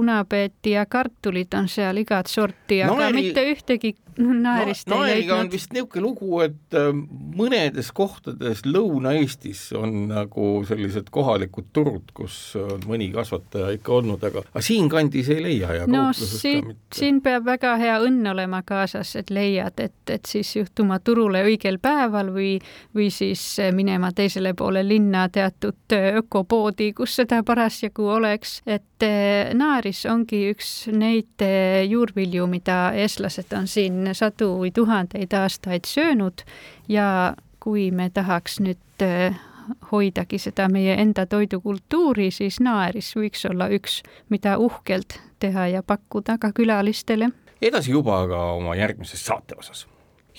punapeeti 0.00 0.70
ja 0.70 0.86
kartulid 0.88 1.52
on 1.58 1.68
seal 1.68 2.00
igat 2.00 2.30
sorti, 2.30 2.80
aga 2.82 2.96
Naeri... 2.96 3.20
mitte 3.20 3.44
ühtegi 3.52 3.94
naerist 4.20 4.88
no, 4.90 5.00
ei 5.04 5.20
leidnud. 5.20 5.36
on 5.36 5.50
vist 5.52 5.72
niisugune 5.74 6.04
lugu, 6.04 6.40
et 6.44 6.76
äh, 6.76 6.90
mõnedes 7.36 7.90
kohtades 7.96 8.62
Lõuna-Eestis 8.66 9.70
on 9.78 10.08
nagu 10.10 10.48
sellised 10.68 11.10
kohalikud 11.12 11.70
turud, 11.76 12.12
kus 12.16 12.56
on 12.60 12.84
mõni 12.88 13.10
kasvataja 13.14 13.70
ikka 13.76 13.94
olnud, 14.00 14.24
aga, 14.26 14.44
aga 14.50 14.64
siinkandis 14.64 15.30
ei 15.34 15.42
leia 15.44 15.74
ja 15.80 15.88
no 15.90 16.08
siit, 16.16 16.72
siin 16.94 17.20
peab 17.24 17.46
väga 17.48 17.76
hea 17.80 17.98
õnn 18.04 18.32
olema 18.32 18.62
kaasas, 18.66 19.14
et 19.20 19.32
leiad, 19.34 19.80
et, 19.80 19.96
et 20.10 20.28
siis 20.28 20.52
juhtuma 20.56 21.00
turule 21.04 21.42
õigel 21.46 21.80
päeval 21.82 22.32
või, 22.34 22.54
või 22.96 23.10
siis 23.14 23.42
minema 23.76 24.12
teisele 24.16 24.54
poole 24.58 24.84
linna 24.86 25.28
teatud 25.32 25.96
äh, 25.96 26.10
ökopoodi, 26.22 26.92
kus 26.96 27.16
seda 27.20 27.42
parasjagu 27.46 28.08
oleks, 28.18 28.60
et 28.66 29.06
äh, 29.06 29.54
naaris 29.56 30.04
ongi 30.10 30.44
üks 30.52 30.90
neid 30.92 31.42
juurvilju, 31.88 32.46
mida 32.50 32.80
eestlased 32.98 33.52
on 33.56 33.68
siin 33.70 34.09
sadu 34.14 34.54
või 34.62 34.72
tuhandeid 34.74 35.32
aastaid 35.34 35.88
söönud 35.88 36.44
ja 36.88 37.34
kui 37.60 37.90
me 37.90 38.10
tahaks 38.10 38.60
nüüd 38.60 39.04
äh, 39.04 39.36
hoidagi 39.92 40.38
seda 40.38 40.68
meie 40.68 40.96
enda 41.00 41.26
toidukultuuri, 41.26 42.30
siis 42.34 42.60
naeris 42.60 43.12
võiks 43.16 43.44
olla 43.50 43.68
üks, 43.72 44.00
mida 44.28 44.56
uhkelt 44.58 45.20
teha 45.40 45.66
ja 45.76 45.82
pakkuda 45.82 46.38
ka 46.40 46.52
külalistele. 46.56 47.30
edasi 47.62 47.90
juba 47.90 48.22
aga 48.24 48.42
oma 48.56 48.76
järgmises 48.76 49.26
saate 49.26 49.54
osas 49.58 49.86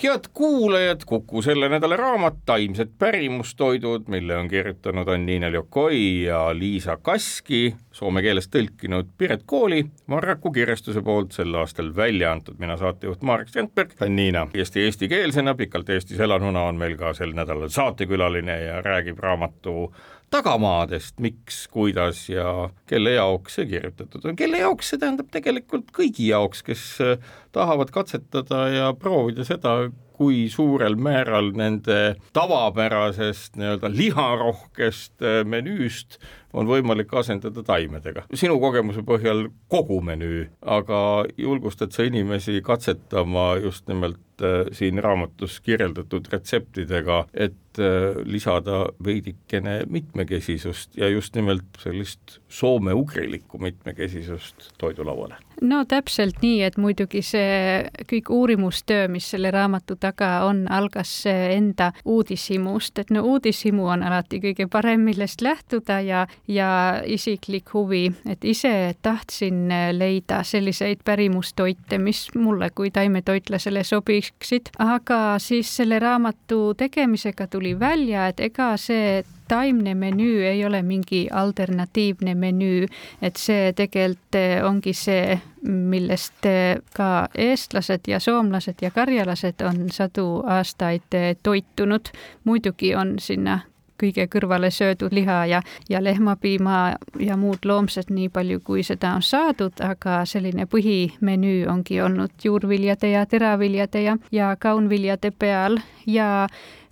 head 0.04 0.20
kuulajad, 0.34 1.02
Kuku 1.06 1.42
selle 1.42 1.70
nädala 1.70 1.98
raamat 1.98 2.34
Taimsed 2.46 2.90
pärimustoidud, 2.98 4.08
mille 4.08 4.38
on 4.38 4.48
kirjutanud 4.48 5.08
Annina 5.08 5.50
Ljokoi 5.50 6.24
ja 6.24 6.60
Liisa 6.60 6.98
Kaski, 6.98 7.76
soome 7.92 8.22
keelest 8.22 8.52
tõlkinud 8.56 9.12
Piret 9.18 9.44
Kooli, 9.46 9.84
Marraku 10.08 10.52
kirjastuse 10.52 11.02
poolt 11.02 11.36
sel 11.38 11.56
aastal 11.56 11.92
välja 11.96 12.32
antud, 12.32 12.58
mina 12.60 12.78
saatejuht 12.78 13.22
Marek 13.22 13.52
Strandberg, 13.52 13.94
Annina 14.02 14.48
Eesti 14.54 14.86
eestikeelsena, 14.88 15.56
pikalt 15.56 15.90
Eestis 15.90 16.20
elanuna 16.20 16.64
on 16.72 16.82
meil 16.82 16.98
ka 16.98 17.14
sel 17.14 17.36
nädalal 17.38 17.70
saatekülaline 17.70 18.60
ja 18.62 18.82
räägib 18.82 19.20
raamatu 19.20 19.94
tagamaadest, 20.32 21.20
miks, 21.24 21.66
kuidas 21.72 22.24
ja 22.32 22.70
kelle 22.90 23.18
jaoks 23.18 23.60
see 23.60 23.68
kirjutatud 23.74 24.26
on, 24.30 24.38
kelle 24.40 24.62
jaoks, 24.64 24.94
see 24.94 25.02
tähendab 25.02 25.32
tegelikult 25.34 25.92
kõigi 25.96 26.30
jaoks, 26.32 26.64
kes 26.68 26.86
äh, 27.04 27.34
tahavad 27.56 27.92
katsetada 27.94 28.64
ja 28.72 28.94
proovida 28.98 29.46
seda, 29.48 29.76
kui 30.22 30.46
suurel 30.54 30.96
määral 31.02 31.52
nende 31.58 32.16
tavapärasest 32.38 33.58
nii-öelda 33.60 33.92
liharohkest 33.92 35.26
äh, 35.26 35.42
menüüst 35.48 36.22
on 36.54 36.68
võimalik 36.68 37.14
asendada 37.14 37.64
taimedega. 37.64 38.26
sinu 38.34 38.60
kogemuse 38.60 39.04
põhjal 39.08 39.48
kogu 39.72 40.02
menüü, 40.02 40.48
aga 40.62 41.26
julgustad 41.38 41.92
sa 41.96 42.04
inimesi 42.08 42.62
katsetama 42.66 43.56
just 43.64 43.88
nimelt 43.88 44.20
äh, 44.42 44.66
siin 44.72 45.00
raamatus 45.04 45.60
kirjeldatud 45.62 46.28
retseptidega, 46.32 47.26
et 47.34 47.80
äh, 47.80 48.18
lisada 48.26 48.86
veidikene 49.04 49.82
mitmekesisust 49.90 50.98
ja 50.98 51.10
just 51.10 51.36
nimelt 51.36 51.80
sellist 51.80 52.40
soome-ugrilikku 52.50 53.60
mitmekesisust 53.60 54.74
toidulauale? 54.78 55.36
no 55.62 55.84
täpselt 55.86 56.42
nii, 56.42 56.62
et 56.66 56.78
muidugi 56.82 57.22
see 57.26 57.86
kõik 58.10 58.32
uurimustöö, 58.34 59.08
mis 59.12 59.28
selle 59.34 59.52
raamatu 59.54 59.96
taga 60.02 60.32
on, 60.48 60.64
algas 60.72 61.12
enda 61.30 61.92
uudishimust, 62.06 62.98
et 63.00 63.14
no 63.14 63.24
uudishimu 63.34 63.86
on 63.94 64.04
alati 64.04 64.42
kõige 64.44 64.68
parem, 64.72 65.06
millest 65.06 65.42
lähtuda 65.46 66.00
ja 66.06 66.26
ja 66.52 67.02
isiklik 67.06 67.74
huvi, 67.74 68.12
et 68.30 68.44
ise 68.44 68.96
tahtsin 69.02 69.70
leida 69.96 70.44
selliseid 70.44 71.04
pärimustoite, 71.06 71.98
mis 71.98 72.28
mulle 72.36 72.70
kui 72.76 72.92
taimetoitlasele 72.92 73.84
sobiksid, 73.88 74.74
aga 74.80 75.40
siis 75.40 75.72
selle 75.78 76.00
raamatu 76.00 76.74
tegemisega 76.78 77.48
tuli 77.48 77.80
välja, 77.80 78.28
et 78.28 78.40
ega 78.40 78.74
see 78.78 79.24
taimne 79.52 79.96
menüü 79.96 80.44
ei 80.48 80.66
ole 80.66 80.82
mingi 80.82 81.26
alternatiivne 81.32 82.36
menüü, 82.36 82.86
et 83.22 83.40
see 83.40 83.74
tegelikult 83.76 84.38
ongi 84.64 84.94
see, 84.96 85.40
millest 85.62 86.48
ka 86.96 87.10
eestlased 87.38 88.08
ja 88.08 88.20
soomlased 88.20 88.80
ja 88.82 88.92
karjalased 88.96 89.62
on 89.68 89.90
sadu 89.92 90.44
aastaid 90.48 91.20
toitunud. 91.44 92.14
muidugi 92.44 92.96
on 92.96 93.20
sinna 93.20 93.60
kõige 94.02 94.28
kõrvale 94.32 94.72
söödud 94.74 95.14
liha 95.14 95.46
ja, 95.46 95.62
ja 95.90 96.04
lehmapiima 96.04 96.82
ja 97.20 97.38
muud 97.38 97.66
loomsed, 97.66 98.10
nii 98.10 98.30
palju 98.34 98.60
kui 98.66 98.84
seda 98.88 99.16
on 99.18 99.26
saadud, 99.26 99.78
aga 99.86 100.22
selline 100.26 100.68
põhimenüü 100.72 101.66
ongi 101.72 102.02
olnud 102.02 102.34
juurviljade 102.44 103.14
ja 103.14 103.26
teraviljade 103.26 104.06
ja, 104.06 104.18
ja 104.32 104.56
kaunviljade 104.60 105.32
peal. 105.32 105.80
Ja 106.06 106.48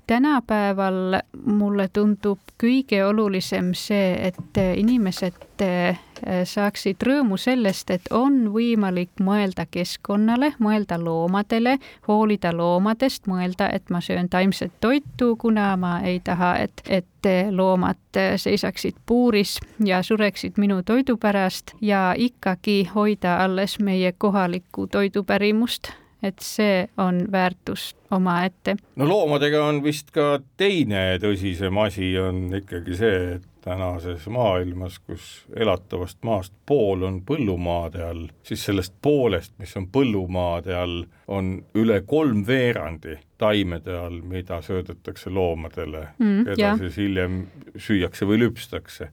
tänapäeval 0.09 1.19
mulle 1.45 1.87
tundub 1.93 2.39
kõige 2.61 3.03
olulisem 3.05 3.73
see, 3.77 4.13
et 4.29 4.57
inimesed 4.57 5.61
eh, 5.61 5.99
saaksid 6.43 7.03
rõõmu 7.05 7.37
sellest, 7.37 7.91
et 7.91 8.09
on 8.11 8.41
võimalik 8.53 9.21
mõelda 9.23 9.65
keskkonnale, 9.71 10.53
mõelda 10.59 10.99
loomadele, 11.01 11.77
hoolida 12.07 12.51
loomadest, 12.55 13.27
mõelda, 13.27 13.69
et 13.73 13.89
ma 13.89 14.01
söön 14.01 14.29
taimset 14.29 14.73
toitu, 14.81 15.35
kuna 15.39 15.71
ma 15.77 15.99
ei 16.07 16.19
taha, 16.23 16.55
et, 16.65 16.83
et 16.87 17.29
loomad 17.51 18.19
seisaksid 18.39 18.95
puuris 19.05 19.57
ja 19.85 20.03
sureksid 20.03 20.57
minu 20.57 20.81
toidu 20.83 21.17
pärast 21.17 21.75
ja 21.81 22.13
ikkagi 22.17 22.89
hoida 22.95 23.39
alles 23.43 23.79
meie 23.79 24.13
kohalikku 24.17 24.87
toidupärimust 24.87 25.91
et 26.23 26.39
see 26.43 26.87
on 26.97 27.23
väärtus 27.31 27.95
omaette. 28.11 28.75
no 28.95 29.07
loomadega 29.07 29.63
on 29.65 29.83
vist 29.83 30.11
ka 30.11 30.39
teine 30.57 31.19
tõsisem 31.21 31.79
asi, 31.85 32.11
on 32.19 32.49
ikkagi 32.59 32.97
see, 32.99 33.21
et 33.37 33.48
tänases 33.61 34.27
maailmas, 34.27 34.99
kus 34.99 35.45
elatavast 35.55 36.17
maast 36.23 36.53
pool 36.65 37.03
on 37.07 37.21
põllumaade 37.25 38.03
all, 38.03 38.27
siis 38.43 38.65
sellest 38.65 38.93
poolest, 39.01 39.53
mis 39.59 39.75
on 39.77 39.87
põllumaade 39.91 40.75
all, 40.75 41.03
on 41.27 41.57
üle 41.77 42.01
kolmveerandi 42.07 43.17
taimede 43.39 43.95
all, 43.97 44.21
mida 44.21 44.61
söödetakse 44.65 45.31
loomadele 45.31 46.07
mm,, 46.17 46.45
keda 46.49 46.61
ja. 46.61 46.75
siis 46.79 46.97
hiljem 46.99 47.41
süüakse 47.75 48.27
või 48.27 48.41
lüpstakse. 48.43 49.11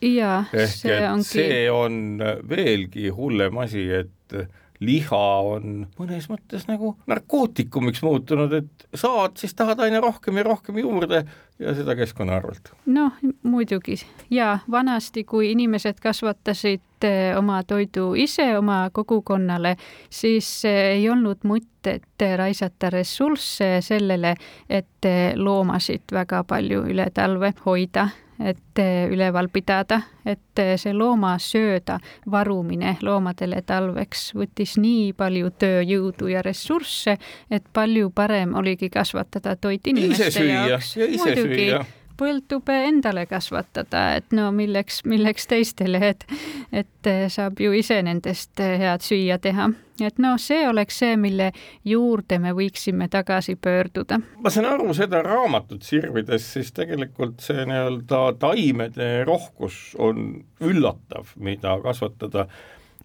ehk 0.52 0.72
see 0.74 0.94
et 0.96 1.10
ongi... 1.10 1.30
see 1.30 1.64
on 1.70 2.22
veelgi 2.48 3.10
hullem 3.14 3.58
asi, 3.62 3.86
et 4.02 4.38
liha 4.80 5.22
on 5.40 5.86
mõnes 5.98 6.28
mõttes 6.30 6.66
nagu 6.68 6.94
narkootikumiks 7.08 8.02
muutunud, 8.04 8.52
et 8.52 8.88
saad, 8.94 9.36
siis 9.40 9.54
tahad 9.54 9.80
aina 9.86 10.00
rohkem 10.04 10.36
ja 10.36 10.44
rohkem 10.46 10.78
juurde 10.82 11.22
ja 11.58 11.74
seda 11.74 11.96
keskkonna 11.96 12.36
arvelt. 12.36 12.72
noh, 12.86 13.12
muidugi 13.42 13.96
ja 14.30 14.58
vanasti, 14.70 15.24
kui 15.24 15.50
inimesed 15.52 16.00
kasvatasid 16.02 17.06
eh, 17.08 17.38
oma 17.38 17.62
toidu 17.64 18.14
ise 18.14 18.50
oma 18.58 18.90
kogukonnale, 18.92 19.76
siis 20.10 20.64
eh, 20.64 20.98
ei 20.98 21.08
olnud 21.10 21.46
mõtet 21.48 22.26
raisata 22.36 22.90
ressursse 22.90 23.80
sellele, 23.80 24.34
et 24.68 25.08
eh, 25.08 25.32
loomasid 25.36 26.12
väga 26.12 26.44
palju 26.44 26.84
üle 26.92 27.10
talve 27.14 27.54
hoida 27.64 28.08
et 28.38 28.78
eh, 28.78 29.08
üleval 29.12 29.48
pidada, 29.52 30.00
et 30.24 30.60
eh, 30.60 30.74
see 30.80 30.94
loomasööda 30.94 31.98
varumine 32.30 32.96
loomadele 33.02 33.62
talveks 33.66 34.30
võttis 34.36 34.76
nii 34.80 35.12
palju 35.16 35.52
tööjõudu 35.58 36.30
ja 36.32 36.42
ressursse, 36.44 37.16
et 37.50 37.70
palju 37.72 38.10
parem 38.14 38.54
oligi 38.58 38.90
kasvatada 38.92 39.56
toit 39.56 39.86
inimeste 39.86 40.44
jaoks. 40.44 40.96
muidugi, 40.96 41.70
põldtube 42.18 42.76
endale 42.88 43.26
kasvatada, 43.30 44.06
et 44.20 44.36
no 44.36 44.50
milleks, 44.52 45.02
milleks 45.04 45.48
teistele, 45.50 46.00
et, 46.12 46.28
et 46.72 47.12
saab 47.32 47.60
ju 47.60 47.74
ise 47.76 48.00
nendest 48.02 48.60
head 48.60 49.04
süüa 49.04 49.40
teha 49.42 49.70
et 50.04 50.18
noh, 50.20 50.36
see 50.40 50.66
oleks 50.68 50.98
see, 51.00 51.16
mille 51.20 51.50
juurde 51.86 52.38
me 52.42 52.52
võiksime 52.56 53.08
tagasi 53.12 53.56
pöörduda. 53.56 54.18
ma 54.42 54.52
saan 54.52 54.68
aru 54.74 54.94
seda 54.96 55.22
raamatut 55.24 55.86
sirvides, 55.86 56.44
siis 56.56 56.72
tegelikult 56.76 57.40
see 57.44 57.64
nii-öelda 57.68 58.22
taimede 58.40 59.10
rohkus 59.28 59.94
on 59.98 60.42
üllatav, 60.60 61.32
mida 61.40 61.78
kasvatada 61.84 62.46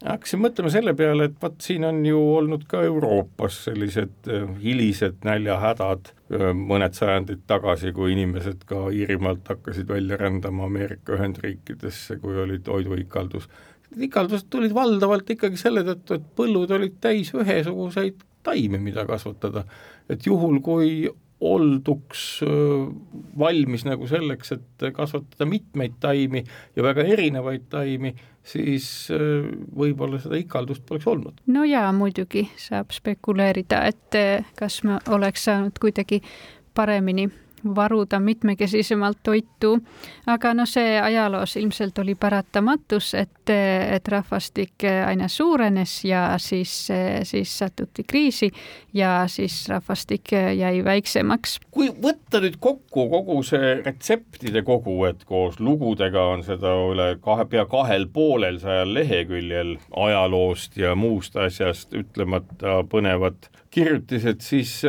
hakkasin 0.05 0.41
mõtlema 0.41 0.71
selle 0.73 0.93
peale, 0.97 1.27
et 1.29 1.37
vot 1.41 1.57
siin 1.61 1.85
on 1.87 1.99
ju 2.05 2.19
olnud 2.35 2.65
ka 2.69 2.81
Euroopas 2.87 3.57
sellised 3.67 4.29
äh, 4.29 4.47
hilised 4.61 5.21
näljahädad 5.27 6.11
äh, 6.11 6.47
mõned 6.57 6.97
sajandid 6.97 7.43
tagasi, 7.49 7.93
kui 7.95 8.15
inimesed 8.15 8.65
ka 8.69 8.87
Iirimaalt 8.93 9.47
hakkasid 9.53 9.89
välja 9.91 10.17
rändama 10.21 10.65
Ameerika 10.69 11.17
Ühendriikidesse, 11.17 12.17
kui 12.23 12.39
oli 12.41 12.59
toiduikaldus. 12.59 13.49
ikaldused 13.97 14.47
tulid 14.49 14.73
valdavalt 14.73 15.29
ikkagi 15.29 15.57
selle 15.59 15.83
tõttu, 15.87 16.17
et 16.17 16.29
põllud 16.35 16.71
olid 16.71 16.97
täis 17.01 17.33
ühesuguseid 17.35 18.23
taimi, 18.43 18.79
mida 18.79 19.05
kasvatada. 19.05 19.65
et 20.09 20.25
juhul, 20.25 20.59
kui 20.59 21.09
olduks 21.41 22.41
valmis 23.39 23.85
nagu 23.87 24.07
selleks, 24.09 24.53
et 24.55 24.85
kasvatada 24.93 25.47
mitmeid 25.49 25.97
taimi 26.03 26.43
ja 26.75 26.85
väga 26.85 27.05
erinevaid 27.15 27.65
taimi, 27.71 28.13
siis 28.45 28.87
võib-olla 29.09 30.21
seda 30.21 30.37
ikaldust 30.37 30.85
poleks 30.85 31.09
olnud. 31.09 31.41
no 31.47 31.65
jaa, 31.65 31.89
muidugi 31.93 32.45
saab 32.61 32.93
spekuleerida, 32.93 33.83
et 33.89 34.53
kas 34.59 34.83
ma 34.85 34.99
oleks 35.09 35.49
saanud 35.49 35.81
kuidagi 35.81 36.21
paremini 36.77 37.27
varuda 37.75 38.19
mitmekesisemalt 38.19 39.17
toitu, 39.23 39.75
aga 40.27 40.53
noh, 40.57 40.69
see 40.69 40.97
ajaloos 41.01 41.55
ilmselt 41.61 41.99
oli 42.03 42.15
paratamatus, 42.15 43.13
et, 43.19 43.51
et 43.51 44.07
rahvastik 44.07 44.85
aina 45.05 45.27
suurenes 45.27 45.93
ja 46.05 46.23
siis, 46.41 46.73
siis 47.23 47.57
satuti 47.59 48.03
kriisi 48.07 48.51
ja 48.93 49.23
siis 49.27 49.69
rahvastik 49.69 50.33
jäi 50.33 50.83
väiksemaks. 50.85 51.59
kui 51.71 51.89
võtta 52.03 52.41
nüüd 52.43 52.57
kokku 52.59 53.07
kogu 53.09 53.41
see 53.43 53.75
retseptide 53.85 54.63
kogu, 54.67 54.97
et 55.09 55.23
koos 55.25 55.59
lugudega 55.59 56.25
on 56.33 56.43
seda 56.43 56.73
üle 56.91 57.15
kahe, 57.23 57.45
pea 57.51 57.65
kahel 57.69 58.07
poolel 58.13 58.59
sajal 58.61 58.93
leheküljel 58.93 59.77
ajaloost 59.95 60.77
ja 60.77 60.95
muust 60.95 61.35
asjast 61.35 61.93
ütlemata 61.97 62.81
põnevad 62.91 63.49
kirjutised, 63.71 64.41
siis 64.43 64.81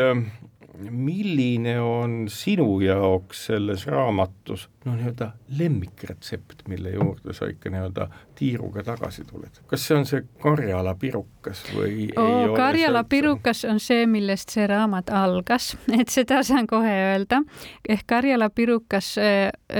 milline 0.91 1.81
on 1.81 2.27
sinu 2.29 2.81
jaoks 2.81 3.47
selles 3.47 3.87
raamatus 3.87 4.69
no 4.85 4.95
nii-öelda 4.97 5.31
lemmikretsept, 5.59 6.67
mille 6.69 6.91
juurde 6.91 7.33
sa 7.33 7.47
ikka 7.51 7.71
nii-öelda 7.71 8.09
tiiruga 8.35 8.83
tagasi 8.83 9.25
tuled, 9.25 9.63
kas 9.67 9.87
see 9.87 9.97
on 9.97 10.07
see 10.09 10.25
Karjala 10.43 10.95
pirukas 10.99 11.63
või 11.75 12.09
oo, 12.17 12.55
Karjala 12.57 13.05
pirukas 13.05 13.65
on 13.69 13.81
see, 13.81 14.07
millest 14.07 14.55
see 14.55 14.67
raamat 14.67 15.11
algas, 15.15 15.73
et 16.01 16.09
seda 16.13 16.43
saan 16.47 16.67
kohe 16.67 16.95
öelda. 17.13 17.43
ehk 17.89 18.07
Karjala 18.07 18.51
pirukas, 18.51 19.15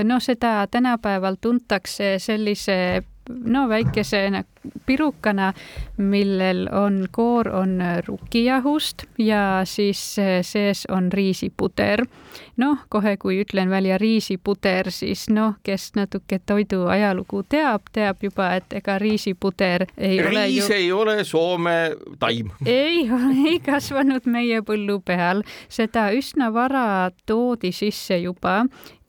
no 0.03 0.19
seda 0.19 0.55
tänapäeval 0.71 1.39
tuntakse 1.41 2.15
sellise 2.19 3.03
no 3.29 3.67
väikese 3.69 4.27
pirukana, 4.85 5.53
millel 5.97 6.67
on, 6.71 7.07
koor 7.11 7.49
on 7.49 7.79
rukijahust 8.07 9.03
ja 9.17 9.61
siis 9.63 10.15
sees 10.41 10.85
on 10.91 11.11
riisipuder. 11.11 12.05
noh, 12.57 12.77
kohe 12.89 13.17
kui 13.17 13.41
ütlen 13.41 13.69
välja 13.69 13.97
riisipuder, 13.97 14.91
siis 14.91 15.27
noh, 15.29 15.55
kes 15.63 15.91
natuke 15.95 16.39
toidu 16.45 16.85
ajalugu 16.89 17.43
teab, 17.49 17.89
teab 17.93 18.23
juba, 18.23 18.55
et 18.55 18.73
ega 18.73 18.97
riisipuder 18.99 19.85
ei 19.97 20.17
riis 20.21 20.29
ole 20.29 20.47
ju... 20.47 20.65
ei 20.73 20.91
ole 20.91 21.23
Soome 21.23 21.77
taim. 22.19 22.51
ei 22.65 23.09
ei 23.49 23.59
kasvanud 23.59 24.25
meie 24.25 24.61
põllu 24.61 24.99
peal, 25.05 25.43
seda 25.69 26.09
üsna 26.13 26.53
vara 26.53 27.11
toodi 27.25 27.71
sisse 27.71 28.17
juba 28.17 28.63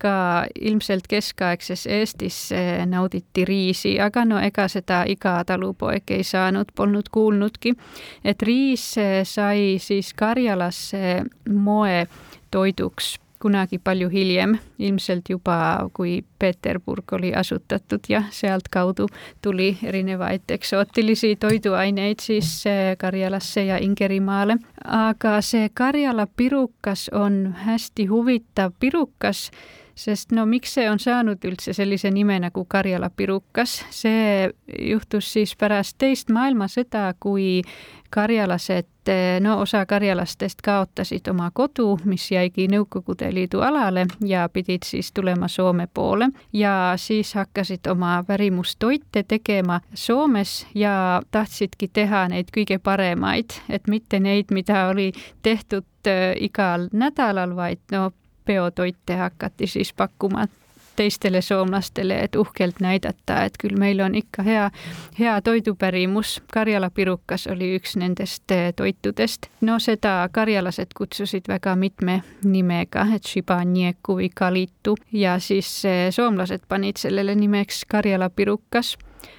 ka 0.04 0.44
ilmselt 0.60 1.06
keskaegses 1.08 1.86
Eestis 1.86 2.38
nauditi 2.86 3.44
riisi, 3.48 3.94
aga 4.00 4.24
no 4.28 4.40
ega 4.42 4.66
seda 4.68 5.04
iga 5.08 5.38
talupoeg 5.44 6.10
ei 6.10 6.24
saanud, 6.24 6.72
polnud 6.74 7.10
kuulnudki. 7.10 7.74
et 8.24 8.42
riis 8.42 8.94
sai 9.24 9.76
siis 9.78 10.14
Karjalasse 10.14 11.24
moetoiduks 11.50 13.18
kunagi 13.44 13.76
palju 13.78 14.08
hiljem, 14.08 14.54
ilmselt 14.80 15.28
juba 15.28 15.56
kui 15.92 16.22
Peterburg 16.40 17.12
oli 17.12 17.34
asutatud 17.36 18.08
ja 18.08 18.22
sealtkaudu 18.32 19.08
tuli 19.44 19.74
erinevaid 19.84 20.48
eksootilisi 20.56 21.34
toiduaineid 21.40 22.24
siis 22.24 22.64
Karjalasse 22.98 23.66
ja 23.68 23.76
Ingerimaale. 23.76 24.56
aga 24.84 25.40
see 25.44 25.68
Karjala 25.74 26.26
pirukas 26.26 27.10
on 27.12 27.54
hästi 27.66 28.06
huvitav 28.06 28.72
pirukas 28.80 29.50
sest 29.94 30.32
no 30.32 30.46
miks 30.46 30.74
see 30.74 30.88
on 30.90 30.98
saanud 30.98 31.44
üldse 31.44 31.72
sellise 31.76 32.10
nime 32.10 32.38
nagu 32.42 32.64
Karjala 32.68 33.10
pirukas, 33.10 33.82
see 33.90 34.50
juhtus 34.78 35.32
siis 35.32 35.54
pärast 35.56 35.98
teist 35.98 36.32
maailmasõda, 36.34 37.12
kui 37.20 37.62
karjalased, 38.14 38.86
no 39.40 39.58
osa 39.60 39.86
karjalastest 39.86 40.62
kaotasid 40.62 41.26
oma 41.30 41.48
kodu, 41.50 41.96
mis 42.06 42.28
jäigi 42.30 42.68
Nõukogude 42.70 43.26
Liidu 43.34 43.64
alale 43.66 44.06
ja 44.22 44.46
pidid 44.52 44.86
siis 44.86 45.10
tulema 45.12 45.48
Soome 45.48 45.88
poole. 45.94 46.28
Ja 46.52 46.94
siis 46.96 47.34
hakkasid 47.34 47.86
oma 47.90 48.20
värimustoite 48.28 49.24
tegema 49.28 49.80
Soomes 49.94 50.66
ja 50.74 51.22
tahtsidki 51.30 51.88
teha 51.88 52.28
neid 52.30 52.54
kõige 52.54 52.78
paremaid, 52.78 53.58
et 53.68 53.90
mitte 53.90 54.20
neid, 54.20 54.54
mida 54.54 54.86
oli 54.92 55.10
tehtud 55.42 56.06
äh, 56.06 56.36
igal 56.38 56.88
nädalal, 56.92 57.56
vaid 57.56 57.82
no 57.90 58.12
peotoite 58.44 59.16
hakati 59.16 59.66
siis 59.66 59.92
pakkuma 59.92 60.46
teistele 60.96 61.42
soomlastele, 61.42 62.20
et 62.20 62.36
uhkelt 62.36 62.80
näidata, 62.80 63.44
et 63.44 63.58
küll 63.58 63.78
meil 63.78 64.00
on 64.00 64.14
ikka 64.14 64.42
hea, 64.42 64.70
hea 65.18 65.40
toidupärimus. 65.42 66.42
Karjala 66.52 66.90
pirukas 66.90 67.46
oli 67.46 67.74
üks 67.78 67.96
nendest 67.96 68.50
eh, 68.50 68.72
toitudest. 68.76 69.46
no 69.60 69.78
seda 69.78 70.28
karjalased 70.32 70.94
kutsusid 70.96 71.48
väga 71.48 71.76
mitme 71.76 72.22
nimega, 72.44 73.06
et 73.14 73.26
šibanieku 73.26 74.18
või 74.20 74.30
kalitu 74.34 74.96
ja 75.12 75.38
siis 75.38 75.84
eh, 75.84 76.06
soomlased 76.10 76.68
panid 76.68 76.96
sellele 76.96 77.34
nimeks 77.34 77.84
Karjala 77.88 78.30
pirukas 78.30 78.96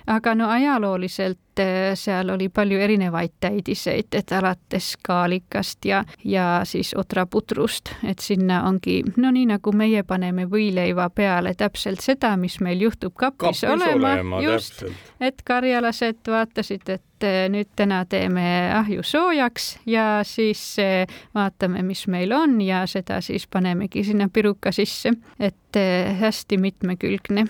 aga 0.07 0.35
no 0.35 0.49
ajalooliselt 0.49 1.59
äh, 1.59 1.93
seal 1.97 2.29
oli 2.29 2.49
palju 2.49 2.79
erinevaid 2.79 3.33
täidiseid, 3.39 4.13
et 4.13 4.31
alates 4.31 4.93
kaalikast 5.03 5.85
ja, 5.85 6.03
ja 6.23 6.61
siis 6.63 6.93
otraputrust, 6.97 7.91
et 8.03 8.19
sinna 8.19 8.63
ongi, 8.67 9.01
no 9.17 9.31
nii 9.33 9.47
nagu 9.55 9.73
meie 9.75 10.03
paneme 10.03 10.45
võileiva 10.51 11.09
peale 11.09 11.55
täpselt 11.57 12.03
seda, 12.05 12.35
mis 12.37 12.59
meil 12.61 12.81
juhtub 12.85 13.15
kapis, 13.17 13.63
kapis 13.63 13.63
olema, 13.69 14.13
olema, 14.13 14.41
just, 14.45 14.85
et 15.19 15.41
karjalased 15.45 16.21
vaatasid, 16.29 16.89
et 16.89 17.27
äh, 17.27 17.45
nüüd 17.51 17.71
täna 17.75 18.03
teeme 18.09 18.45
ahju 18.75 19.03
soojaks 19.03 19.71
ja 19.89 20.21
siis 20.27 20.63
äh, 20.83 21.17
vaatame, 21.35 21.83
mis 21.83 22.05
meil 22.07 22.35
on 22.35 22.59
ja 22.61 22.85
seda 22.89 23.21
siis 23.25 23.47
panemegi 23.47 24.05
sinna 24.05 24.29
piruka 24.29 24.73
sisse, 24.75 25.15
et 25.39 25.81
hästi 26.19 26.57
mitmekülgne 26.61 27.47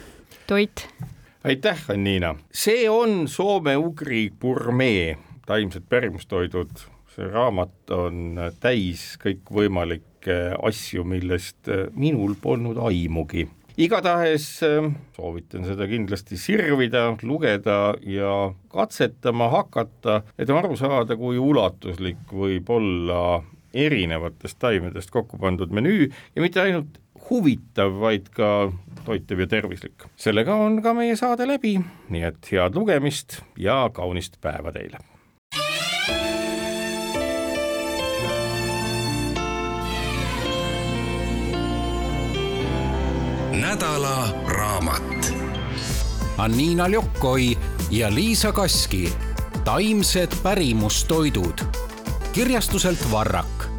toit 0.47 0.87
aitäh, 1.45 1.81
Anniina. 1.89 2.35
see 2.53 2.89
on 2.89 3.27
soome-ugri 3.29 4.31
gurmee, 4.41 5.17
taimsed 5.45 5.85
pärimustoidud. 5.89 6.71
see 7.15 7.27
raamat 7.31 7.91
on 7.95 8.39
täis 8.59 9.13
kõikvõimalikke 9.21 10.55
asju, 10.67 11.05
millest 11.07 11.69
minul 11.93 12.33
polnud 12.41 12.81
aimugi. 12.89 13.45
igatahes 13.77 14.47
äh, 14.65 14.89
soovitan 15.15 15.67
seda 15.69 15.87
kindlasti 15.87 16.37
sirvida, 16.37 17.11
lugeda 17.21 17.93
ja 18.01 18.33
katsetama 18.73 19.51
hakata, 19.53 20.23
et 20.39 20.49
aru 20.49 20.77
saada, 20.79 21.15
kui 21.15 21.37
ulatuslik 21.37 22.25
võib 22.33 22.69
olla 22.73 23.43
erinevatest 23.75 24.57
taimedest 24.59 25.11
kokku 25.11 25.37
pandud 25.37 25.69
menüü 25.69 26.09
ja 26.09 26.41
mitte 26.41 26.61
ainult 26.63 26.97
huvitav, 27.29 27.99
vaid 28.01 28.29
ka 28.35 28.71
toitev 29.05 29.39
ja 29.45 29.47
tervislik. 29.47 30.07
sellega 30.15 30.55
on 30.55 30.81
ka 30.81 30.93
meie 30.93 31.15
saade 31.15 31.47
läbi, 31.47 31.77
nii 32.09 32.23
et 32.23 32.51
head 32.51 32.75
lugemist 32.75 33.41
ja 33.57 33.89
kaunist 33.93 34.41
päeva 34.41 34.71
teile. 34.71 35.01
nädala 43.55 44.27
raamat. 44.47 45.33
Anniina 46.37 46.87
Ljokoi 46.87 47.57
ja 47.91 48.15
Liisa 48.15 48.51
Kaski, 48.51 49.09
taimsed 49.63 50.31
pärimustoidud 50.43 51.85
kirjastuselt 52.35 53.11
Varrak. 53.11 53.74